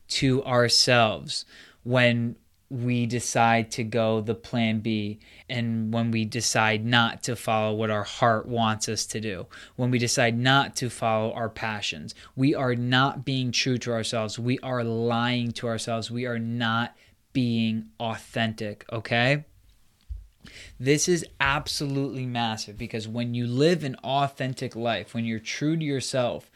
to 0.08 0.44
ourselves 0.44 1.46
when 1.82 2.36
we 2.68 3.06
decide 3.06 3.70
to 3.72 3.84
go 3.84 4.20
the 4.20 4.34
plan 4.34 4.80
B 4.80 5.20
and 5.48 5.94
when 5.94 6.10
we 6.10 6.24
decide 6.24 6.84
not 6.84 7.22
to 7.24 7.36
follow 7.36 7.74
what 7.74 7.90
our 7.90 8.02
heart 8.02 8.46
wants 8.46 8.88
us 8.88 9.06
to 9.06 9.20
do, 9.20 9.46
when 9.76 9.90
we 9.90 9.98
decide 9.98 10.36
not 10.36 10.74
to 10.76 10.90
follow 10.90 11.32
our 11.32 11.48
passions, 11.48 12.14
we 12.34 12.54
are 12.54 12.74
not 12.74 13.24
being 13.24 13.52
true 13.52 13.78
to 13.78 13.92
ourselves. 13.92 14.38
We 14.38 14.58
are 14.60 14.82
lying 14.82 15.52
to 15.52 15.68
ourselves. 15.68 16.10
We 16.10 16.26
are 16.26 16.40
not 16.40 16.96
being 17.32 17.86
authentic, 18.00 18.84
okay? 18.92 19.44
This 20.78 21.08
is 21.08 21.24
absolutely 21.40 22.26
massive 22.26 22.76
because 22.76 23.06
when 23.06 23.34
you 23.34 23.46
live 23.46 23.84
an 23.84 23.96
authentic 23.96 24.74
life, 24.74 25.14
when 25.14 25.24
you're 25.24 25.38
true 25.38 25.76
to 25.76 25.84
yourself, 25.84 26.50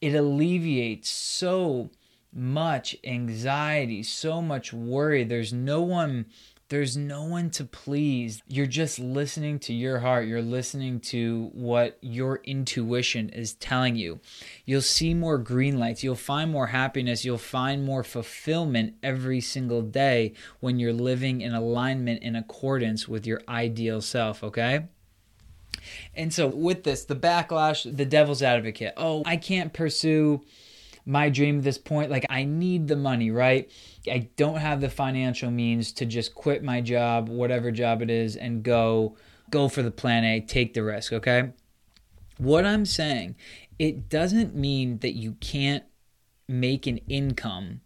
it 0.00 0.14
alleviates 0.14 1.08
so 1.08 1.90
much 2.32 2.96
anxiety, 3.04 4.02
so 4.02 4.40
much 4.42 4.72
worry. 4.72 5.24
There's 5.24 5.52
no 5.52 5.82
one 5.82 6.26
there's 6.68 6.98
no 6.98 7.24
one 7.24 7.48
to 7.52 7.64
please. 7.64 8.42
You're 8.46 8.66
just 8.66 8.98
listening 8.98 9.58
to 9.60 9.72
your 9.72 10.00
heart. 10.00 10.28
You're 10.28 10.42
listening 10.42 11.00
to 11.00 11.50
what 11.54 11.96
your 12.02 12.40
intuition 12.44 13.30
is 13.30 13.54
telling 13.54 13.96
you. 13.96 14.20
You'll 14.66 14.82
see 14.82 15.14
more 15.14 15.38
green 15.38 15.78
lights. 15.78 16.04
You'll 16.04 16.14
find 16.14 16.52
more 16.52 16.66
happiness. 16.66 17.24
You'll 17.24 17.38
find 17.38 17.86
more 17.86 18.04
fulfillment 18.04 18.96
every 19.02 19.40
single 19.40 19.80
day 19.80 20.34
when 20.60 20.78
you're 20.78 20.92
living 20.92 21.40
in 21.40 21.54
alignment 21.54 22.22
in 22.22 22.36
accordance 22.36 23.08
with 23.08 23.26
your 23.26 23.40
ideal 23.48 24.02
self, 24.02 24.44
okay? 24.44 24.88
And 26.14 26.34
so, 26.34 26.48
with 26.48 26.82
this, 26.84 27.04
the 27.04 27.16
backlash, 27.16 27.96
the 27.96 28.04
devil's 28.04 28.42
advocate. 28.42 28.92
Oh, 28.98 29.22
I 29.24 29.38
can't 29.38 29.72
pursue 29.72 30.42
my 31.08 31.30
dream 31.30 31.58
at 31.58 31.64
this 31.64 31.78
point. 31.78 32.10
Like, 32.10 32.26
I 32.28 32.44
need 32.44 32.86
the 32.86 32.96
money, 32.96 33.30
right? 33.30 33.70
I 34.06 34.28
don't 34.36 34.58
have 34.58 34.82
the 34.82 34.90
financial 34.90 35.50
means 35.50 35.90
to 35.92 36.06
just 36.06 36.34
quit 36.34 36.62
my 36.62 36.82
job, 36.82 37.28
whatever 37.30 37.70
job 37.70 38.02
it 38.02 38.10
is, 38.10 38.36
and 38.36 38.62
go 38.62 39.16
go 39.50 39.68
for 39.68 39.82
the 39.82 39.90
plan 39.90 40.24
A, 40.24 40.40
take 40.40 40.74
the 40.74 40.82
risk, 40.82 41.10
okay? 41.14 41.52
What 42.36 42.66
I'm 42.66 42.84
saying, 42.84 43.36
it 43.78 44.10
doesn't 44.10 44.54
mean 44.54 44.98
that 44.98 45.14
you 45.14 45.32
can't 45.40 45.84
make 46.46 46.86
an 46.86 46.98
income 47.08 47.80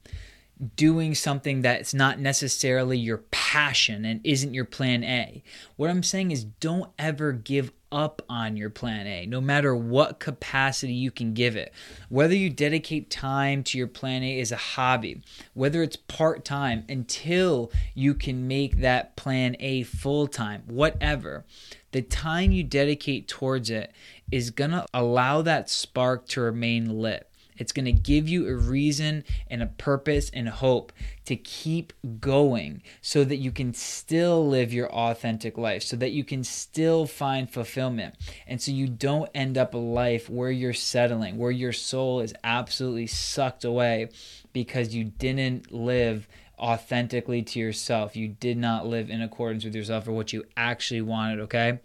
doing 0.75 1.15
something 1.15 1.63
that's 1.63 1.95
not 1.95 2.19
necessarily 2.19 2.99
your 2.99 3.19
passion 3.31 4.05
and 4.05 4.21
isn't 4.25 4.55
your 4.55 4.65
plan 4.65 5.05
A. 5.05 5.45
What 5.77 5.91
I'm 5.91 6.03
saying 6.03 6.33
is 6.33 6.43
don't 6.45 6.91
ever 6.99 7.31
give 7.31 7.73
up 7.93 8.23
on 8.29 8.57
your 8.57 8.71
plan 8.71 9.07
A, 9.07 9.27
no 9.27 9.41
matter 9.41 9.77
what 9.77 10.19
capacity 10.19 10.95
you 10.95 11.11
can 11.11 11.35
give 11.35 11.55
it. 11.55 11.73
Whether 12.09 12.35
you 12.35 12.51
dedicate 12.51 13.11
time 13.11 13.63
to 13.65 13.79
your 13.79 13.87
plan 13.87 14.23
A 14.23 14.41
as 14.41 14.51
a 14.51 14.57
hobby, 14.57 15.23
whether 15.55 15.83
it's 15.83 15.97
part 15.97 16.45
time 16.45 16.85
until 16.89 17.71
you 17.95 18.15
can 18.15 18.49
make 18.49 18.79
that 18.79 19.15
plan 19.15 19.57
A 19.61 19.83
full 19.85 20.27
time, 20.27 20.63
whatever, 20.67 21.45
the 21.93 22.03
time 22.03 22.53
you 22.53 22.65
dedicate 22.65 23.29
towards 23.29 23.71
it 23.71 23.93
is 24.31 24.51
going 24.51 24.71
to 24.71 24.87
allow 24.95 25.43
that 25.43 25.69
spark 25.69 26.27
to 26.29 26.41
remain 26.41 27.01
lit. 27.01 27.29
It's 27.59 27.73
going 27.73 27.85
to 27.85 27.93
give 27.93 28.29
you 28.29 28.49
a 28.49 28.55
reason 28.55 29.25
and 29.49 29.63
a 29.63 29.67
purpose 29.67 30.31
and 30.31 30.49
hope 30.49 30.93
to 31.27 31.37
keep 31.37 31.93
going 32.21 32.83
so 33.01 33.25
that 33.25 33.37
you 33.37 33.53
can 33.53 33.75
still 33.75 34.47
live 34.49 34.73
your 34.73 34.91
authentic 34.93 35.57
life, 35.57 35.83
so 35.83 35.97
that 35.97 36.13
you 36.13 36.25
can 36.25 36.45
still 36.45 37.07
find 37.07 37.51
fulfillment. 37.51 38.15
And 38.47 38.61
so 38.61 38.71
you 38.73 38.89
don't 38.89 39.31
end 39.35 39.57
up 39.57 39.75
a 39.75 39.79
life 39.79 40.29
where 40.29 40.51
you're 40.51 40.73
settling, 40.73 41.39
where 41.39 41.51
your 41.51 41.73
soul 41.73 42.21
is 42.21 42.35
absolutely 42.43 43.07
sucked 43.07 43.65
away 43.65 44.09
because 44.53 44.95
you 44.95 45.05
didn't 45.05 45.73
live 45.73 46.29
authentically 46.59 47.43
to 47.43 47.59
yourself. 47.59 48.17
You 48.17 48.29
did 48.29 48.57
not 48.57 48.87
live 48.87 49.11
in 49.11 49.21
accordance 49.21 49.65
with 49.65 49.75
yourself 49.75 50.07
or 50.07 50.13
what 50.13 50.33
you 50.33 50.45
actually 50.57 51.03
wanted, 51.03 51.41
okay? 51.41 51.81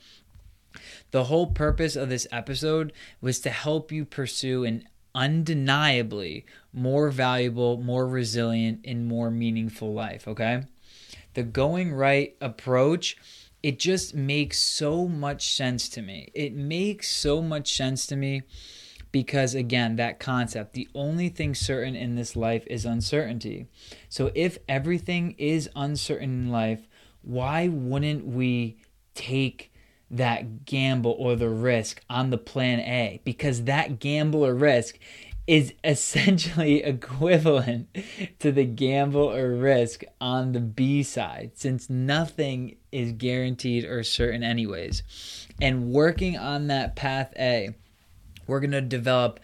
The 1.11 1.23
whole 1.25 1.47
purpose 1.47 1.95
of 1.95 2.09
this 2.09 2.27
episode 2.31 2.93
was 3.21 3.39
to 3.39 3.49
help 3.49 3.91
you 3.91 4.05
pursue 4.05 4.63
an 4.63 4.87
undeniably 5.13 6.45
more 6.73 7.09
valuable, 7.09 7.77
more 7.77 8.07
resilient, 8.07 8.81
and 8.85 9.07
more 9.07 9.31
meaningful 9.31 9.93
life, 9.93 10.27
okay? 10.27 10.63
The 11.33 11.43
going 11.43 11.93
right 11.93 12.35
approach, 12.41 13.17
it 13.63 13.79
just 13.79 14.13
makes 14.13 14.59
so 14.59 15.07
much 15.07 15.53
sense 15.55 15.89
to 15.89 16.01
me. 16.01 16.31
It 16.33 16.53
makes 16.53 17.11
so 17.11 17.41
much 17.41 17.75
sense 17.75 18.07
to 18.07 18.15
me 18.15 18.43
because, 19.11 19.55
again, 19.55 19.95
that 19.95 20.19
concept, 20.19 20.73
the 20.73 20.87
only 20.93 21.29
thing 21.29 21.55
certain 21.55 21.95
in 21.95 22.15
this 22.15 22.35
life 22.35 22.65
is 22.67 22.85
uncertainty. 22.85 23.67
So, 24.09 24.31
if 24.35 24.57
everything 24.67 25.35
is 25.37 25.69
uncertain 25.75 26.45
in 26.45 26.51
life, 26.51 26.87
why 27.21 27.67
wouldn't 27.67 28.25
we 28.25 28.77
take 29.15 29.71
that 30.09 30.65
gamble 30.65 31.15
or 31.17 31.35
the 31.35 31.49
risk 31.49 32.01
on 32.09 32.29
the 32.29 32.37
plan 32.37 32.79
A 32.79 33.21
because 33.23 33.63
that 33.63 33.99
gamble 33.99 34.45
or 34.45 34.53
risk 34.53 34.97
is 35.47 35.73
essentially 35.83 36.83
equivalent 36.83 37.87
to 38.39 38.51
the 38.51 38.65
gamble 38.65 39.31
or 39.31 39.55
risk 39.55 40.03
on 40.19 40.51
the 40.51 40.59
B 40.59 41.03
side 41.03 41.51
since 41.55 41.89
nothing 41.89 42.75
is 42.91 43.13
guaranteed 43.13 43.85
or 43.85 44.03
certain 44.03 44.43
anyways. 44.43 45.03
And 45.61 45.91
working 45.91 46.37
on 46.37 46.67
that 46.67 46.95
path 46.95 47.33
A, 47.37 47.75
we're 48.45 48.59
going 48.59 48.71
to 48.71 48.81
develop 48.81 49.39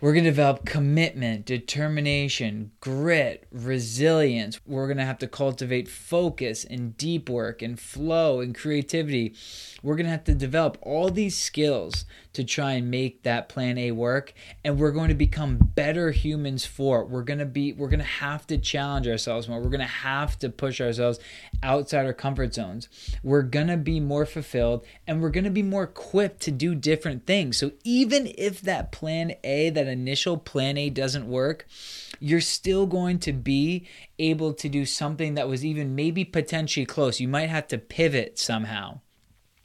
we're 0.00 0.14
going 0.14 0.24
to 0.24 0.30
develop 0.30 0.64
commitment, 0.64 1.44
determination, 1.44 2.70
grit, 2.80 3.46
resilience. 3.52 4.58
We're 4.64 4.86
going 4.86 4.96
to 4.96 5.04
have 5.04 5.18
to 5.18 5.26
cultivate 5.26 5.88
focus 5.88 6.64
and 6.64 6.96
deep 6.96 7.28
work 7.28 7.60
and 7.60 7.78
flow 7.78 8.40
and 8.40 8.54
creativity. 8.54 9.34
We're 9.82 9.96
going 9.96 10.06
to 10.06 10.12
have 10.12 10.24
to 10.24 10.34
develop 10.34 10.78
all 10.80 11.10
these 11.10 11.36
skills 11.36 12.06
to 12.32 12.44
try 12.44 12.72
and 12.72 12.90
make 12.90 13.24
that 13.24 13.48
plan 13.48 13.76
A 13.76 13.90
work 13.90 14.32
and 14.64 14.78
we're 14.78 14.92
going 14.92 15.08
to 15.08 15.14
become 15.14 15.56
better 15.58 16.12
humans 16.12 16.64
for 16.64 17.00
it. 17.00 17.08
We're 17.08 17.22
going 17.22 17.40
to 17.40 17.46
be 17.46 17.72
we're 17.72 17.88
going 17.88 18.00
to 18.00 18.04
have 18.04 18.46
to 18.46 18.58
challenge 18.58 19.08
ourselves 19.08 19.48
more. 19.48 19.60
We're 19.60 19.68
going 19.70 19.80
to 19.80 19.86
have 19.86 20.38
to 20.38 20.48
push 20.48 20.80
ourselves 20.80 21.18
outside 21.62 22.06
our 22.06 22.12
comfort 22.12 22.54
zones. 22.54 22.88
We're 23.22 23.42
going 23.42 23.66
to 23.66 23.76
be 23.76 24.00
more 24.00 24.24
fulfilled 24.24 24.86
and 25.06 25.20
we're 25.20 25.30
going 25.30 25.44
to 25.44 25.50
be 25.50 25.62
more 25.62 25.84
equipped 25.84 26.40
to 26.42 26.50
do 26.50 26.74
different 26.74 27.26
things. 27.26 27.58
So 27.58 27.72
even 27.84 28.32
if 28.38 28.60
that 28.62 28.92
plan 28.92 29.34
A, 29.44 29.70
that 29.70 29.88
initial 29.90 30.36
plan 30.36 30.76
A 30.78 30.90
doesn't 30.90 31.28
work, 31.28 31.66
you're 32.18 32.40
still 32.40 32.86
going 32.86 33.18
to 33.20 33.32
be 33.32 33.86
able 34.18 34.54
to 34.54 34.68
do 34.68 34.86
something 34.86 35.34
that 35.34 35.48
was 35.48 35.64
even 35.64 35.94
maybe 35.94 36.24
potentially 36.24 36.86
close. 36.86 37.20
You 37.20 37.28
might 37.28 37.50
have 37.50 37.68
to 37.68 37.78
pivot 37.78 38.38
somehow 38.38 39.00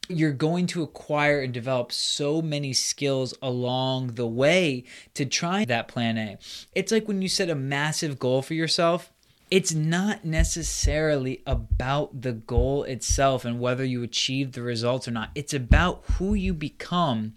you're 0.08 0.32
going 0.32 0.68
to 0.68 0.84
acquire 0.84 1.42
and 1.42 1.54
develop 1.54 1.92
so 1.92 2.42
many 2.42 2.74
skills 2.74 3.34
along 3.42 4.14
the 4.16 4.28
way 4.28 4.84
to 5.14 5.26
try 5.26 5.66
that 5.66 5.88
plan 5.88 6.18
A. 6.18 6.38
It's 6.74 6.92
like 6.92 7.08
when 7.08 7.22
you 7.22 7.30
set 7.30 7.50
a 7.50 7.56
massive 7.56 8.20
goal 8.20 8.42
for 8.42 8.54
yourself, 8.54 9.12
it's 9.52 9.74
not 9.74 10.26
necessarily 10.26 11.42
about 11.46 12.22
the 12.22 12.34
goal 12.34 12.84
itself 12.84 13.46
and 13.46 13.60
whether 13.60 13.86
you 13.86 14.04
achieve 14.04 14.52
the 14.52 14.62
results 14.62 15.08
or 15.08 15.12
not. 15.12 15.30
It's 15.36 15.54
about 15.54 16.04
who 16.14 16.34
you 16.34 16.54
become 16.54 17.34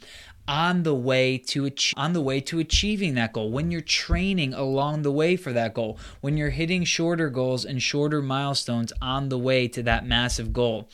on 0.48 0.82
the 0.82 0.94
way 0.94 1.36
to 1.36 1.70
on 1.96 2.14
the 2.14 2.20
way 2.22 2.40
to 2.40 2.58
achieving 2.58 3.14
that 3.14 3.34
goal 3.34 3.50
when 3.50 3.70
you're 3.70 3.82
training 3.82 4.54
along 4.54 5.02
the 5.02 5.12
way 5.12 5.36
for 5.36 5.52
that 5.52 5.74
goal 5.74 5.98
when 6.22 6.38
you're 6.38 6.48
hitting 6.50 6.82
shorter 6.82 7.28
goals 7.28 7.66
and 7.66 7.82
shorter 7.82 8.22
milestones 8.22 8.92
on 9.02 9.28
the 9.28 9.38
way 9.38 9.68
to 9.68 9.82
that 9.82 10.06
massive 10.06 10.52
goal. 10.52 10.88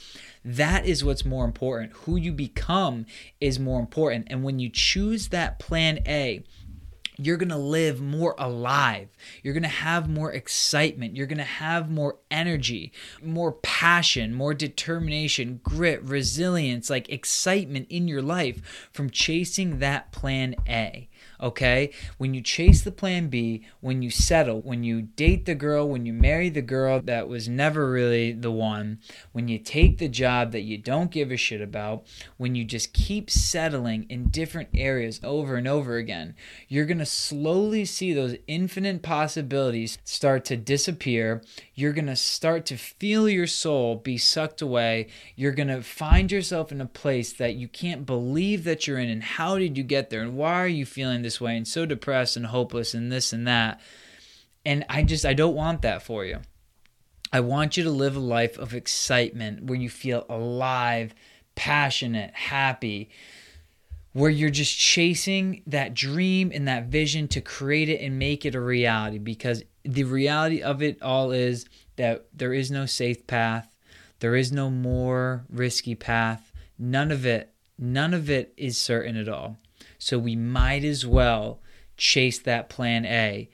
That 0.44 0.84
is 0.84 1.04
what's 1.04 1.24
more 1.24 1.44
important. 1.44 1.92
Who 2.02 2.16
you 2.16 2.32
become 2.32 3.06
is 3.40 3.58
more 3.58 3.80
important. 3.80 4.26
And 4.28 4.42
when 4.44 4.58
you 4.58 4.68
choose 4.68 5.28
that 5.28 5.58
plan 5.58 6.00
A 6.06 6.42
you're 7.16 7.36
going 7.36 7.48
to 7.48 7.56
live 7.56 8.00
more 8.00 8.34
alive. 8.38 9.08
You're 9.42 9.54
going 9.54 9.62
to 9.62 9.68
have 9.68 10.08
more 10.08 10.32
excitement. 10.32 11.16
You're 11.16 11.26
going 11.26 11.38
to 11.38 11.44
have 11.44 11.90
more 11.90 12.18
energy, 12.30 12.92
more 13.22 13.52
passion, 13.52 14.34
more 14.34 14.54
determination, 14.54 15.60
grit, 15.62 16.02
resilience, 16.02 16.90
like 16.90 17.08
excitement 17.08 17.86
in 17.90 18.08
your 18.08 18.22
life 18.22 18.88
from 18.92 19.10
chasing 19.10 19.78
that 19.78 20.12
plan 20.12 20.56
A 20.68 21.08
okay? 21.40 21.90
When 22.18 22.34
you 22.34 22.40
chase 22.40 22.82
the 22.82 22.92
plan 22.92 23.28
B, 23.28 23.66
when 23.80 24.02
you 24.02 24.10
settle, 24.10 24.60
when 24.60 24.84
you 24.84 25.02
date 25.02 25.44
the 25.46 25.54
girl, 25.54 25.88
when 25.88 26.06
you 26.06 26.12
marry 26.12 26.48
the 26.48 26.62
girl 26.62 27.00
that 27.02 27.28
was 27.28 27.48
never 27.48 27.90
really 27.90 28.32
the 28.32 28.50
one, 28.50 28.98
when 29.32 29.48
you 29.48 29.58
take 29.58 29.98
the 29.98 30.08
job 30.08 30.52
that 30.52 30.62
you 30.62 30.78
don't 30.78 31.10
give 31.10 31.30
a 31.30 31.36
shit 31.36 31.60
about, 31.60 32.06
when 32.36 32.54
you 32.54 32.64
just 32.64 32.92
keep 32.92 33.30
settling 33.30 34.06
in 34.08 34.28
different 34.28 34.68
areas 34.74 35.20
over 35.22 35.56
and 35.56 35.68
over 35.68 35.96
again, 35.96 36.34
you're 36.68 36.86
to 36.94 37.06
slowly 37.06 37.84
see 37.84 38.12
those 38.12 38.36
infinite 38.46 39.02
possibilities 39.02 39.98
start 40.04 40.44
to 40.44 40.56
disappear. 40.56 41.42
You're 41.74 41.92
to 42.06 42.16
start 42.16 42.66
to 42.66 42.76
feel 42.76 43.28
your 43.28 43.46
soul 43.46 43.96
be 43.96 44.18
sucked 44.18 44.62
away. 44.62 45.08
You're 45.36 45.52
to 45.52 45.82
find 45.82 46.30
yourself 46.30 46.72
in 46.72 46.80
a 46.80 46.86
place 46.86 47.32
that 47.34 47.54
you 47.54 47.68
can't 47.68 48.06
believe 48.06 48.64
that 48.64 48.86
you're 48.86 48.98
in 48.98 49.08
and 49.08 49.22
how 49.22 49.58
did 49.58 49.76
you 49.76 49.84
get 49.84 50.10
there 50.10 50.22
and 50.22 50.36
why 50.36 50.54
are 50.62 50.68
you 50.68 50.86
feeling 50.86 51.22
this 51.24 51.40
way 51.40 51.56
and 51.56 51.66
so 51.66 51.84
depressed 51.84 52.36
and 52.36 52.46
hopeless 52.46 52.94
and 52.94 53.10
this 53.10 53.32
and 53.32 53.48
that. 53.48 53.80
And 54.64 54.84
I 54.88 55.02
just, 55.02 55.26
I 55.26 55.34
don't 55.34 55.56
want 55.56 55.82
that 55.82 56.02
for 56.02 56.24
you. 56.24 56.38
I 57.32 57.40
want 57.40 57.76
you 57.76 57.82
to 57.82 57.90
live 57.90 58.14
a 58.14 58.20
life 58.20 58.58
of 58.58 58.74
excitement 58.74 59.64
where 59.64 59.78
you 59.78 59.90
feel 59.90 60.24
alive, 60.28 61.14
passionate, 61.56 62.32
happy, 62.32 63.10
where 64.12 64.30
you're 64.30 64.50
just 64.50 64.78
chasing 64.78 65.62
that 65.66 65.94
dream 65.94 66.52
and 66.54 66.68
that 66.68 66.84
vision 66.84 67.26
to 67.28 67.40
create 67.40 67.88
it 67.88 68.00
and 68.00 68.18
make 68.18 68.46
it 68.46 68.54
a 68.54 68.60
reality. 68.60 69.18
Because 69.18 69.64
the 69.82 70.04
reality 70.04 70.62
of 70.62 70.80
it 70.80 71.02
all 71.02 71.32
is 71.32 71.66
that 71.96 72.26
there 72.32 72.54
is 72.54 72.70
no 72.70 72.86
safe 72.86 73.26
path, 73.26 73.68
there 74.20 74.36
is 74.36 74.52
no 74.52 74.70
more 74.70 75.44
risky 75.50 75.96
path. 75.96 76.52
None 76.78 77.10
of 77.10 77.26
it, 77.26 77.52
none 77.78 78.14
of 78.14 78.30
it 78.30 78.54
is 78.56 78.78
certain 78.78 79.16
at 79.16 79.28
all. 79.28 79.58
So 80.04 80.18
we 80.18 80.36
might 80.36 80.84
as 80.84 81.06
well 81.06 81.60
chase 81.96 82.38
that 82.40 82.68
plan 82.68 83.06
A 83.06 83.48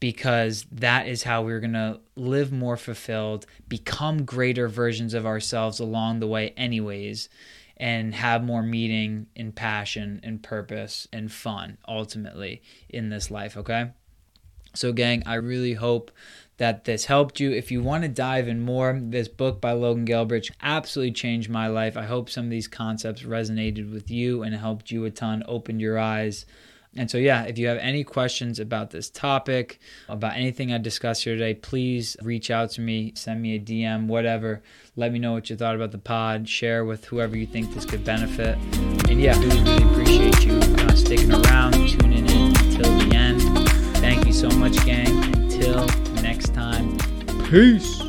because 0.00 0.66
that 0.70 1.08
is 1.08 1.22
how 1.22 1.40
we're 1.40 1.60
going 1.60 1.72
to 1.72 2.00
live 2.14 2.52
more 2.52 2.76
fulfilled, 2.76 3.46
become 3.70 4.26
greater 4.26 4.68
versions 4.68 5.14
of 5.14 5.24
ourselves 5.24 5.80
along 5.80 6.20
the 6.20 6.26
way, 6.26 6.52
anyways, 6.58 7.30
and 7.78 8.14
have 8.14 8.44
more 8.44 8.62
meaning 8.62 9.28
and 9.34 9.56
passion 9.56 10.20
and 10.22 10.42
purpose 10.42 11.08
and 11.10 11.32
fun 11.32 11.78
ultimately 11.88 12.60
in 12.90 13.08
this 13.08 13.30
life, 13.30 13.56
okay? 13.56 13.92
So, 14.74 14.92
gang, 14.92 15.22
I 15.24 15.36
really 15.36 15.72
hope 15.72 16.10
that 16.58 16.84
this 16.84 17.06
helped 17.06 17.40
you. 17.40 17.52
If 17.52 17.70
you 17.70 17.82
want 17.82 18.02
to 18.02 18.08
dive 18.08 18.48
in 18.48 18.60
more, 18.60 18.98
this 19.00 19.28
book 19.28 19.60
by 19.60 19.72
Logan 19.72 20.06
Gelbrich 20.06 20.50
absolutely 20.60 21.12
changed 21.12 21.48
my 21.48 21.68
life. 21.68 21.96
I 21.96 22.04
hope 22.04 22.28
some 22.28 22.44
of 22.44 22.50
these 22.50 22.68
concepts 22.68 23.22
resonated 23.22 23.92
with 23.92 24.10
you 24.10 24.42
and 24.42 24.54
helped 24.54 24.90
you 24.90 25.04
a 25.04 25.10
ton, 25.10 25.42
opened 25.46 25.80
your 25.80 25.98
eyes. 25.98 26.44
And 26.96 27.08
so, 27.08 27.16
yeah, 27.16 27.44
if 27.44 27.58
you 27.58 27.68
have 27.68 27.78
any 27.78 28.02
questions 28.02 28.58
about 28.58 28.90
this 28.90 29.08
topic, 29.08 29.78
about 30.08 30.36
anything 30.36 30.72
I 30.72 30.78
discussed 30.78 31.22
here 31.22 31.34
today, 31.34 31.54
please 31.54 32.16
reach 32.22 32.50
out 32.50 32.70
to 32.72 32.80
me, 32.80 33.12
send 33.14 33.40
me 33.40 33.54
a 33.54 33.60
DM, 33.60 34.06
whatever. 34.06 34.62
Let 34.96 35.12
me 35.12 35.20
know 35.20 35.32
what 35.32 35.48
you 35.48 35.56
thought 35.56 35.76
about 35.76 35.92
the 35.92 35.98
pod. 35.98 36.48
Share 36.48 36.84
with 36.84 37.04
whoever 37.04 37.36
you 37.36 37.46
think 37.46 37.72
this 37.72 37.84
could 37.84 38.04
benefit. 38.04 38.58
And 39.08 39.20
yeah, 39.20 39.38
really, 39.38 39.62
really 39.62 39.84
appreciate 39.84 40.44
you 40.44 40.54
uh, 40.54 40.94
sticking 40.94 41.32
around, 41.32 41.74
tuning 41.74 42.26
in 42.26 42.56
until 42.56 42.98
the 42.98 43.14
end. 43.14 43.42
Thank 43.98 44.26
you 44.26 44.32
so 44.32 44.48
much, 44.50 44.74
gang. 44.84 45.34
Until 45.34 45.86
next 46.38 46.54
time, 46.54 46.96
peace. 47.50 48.07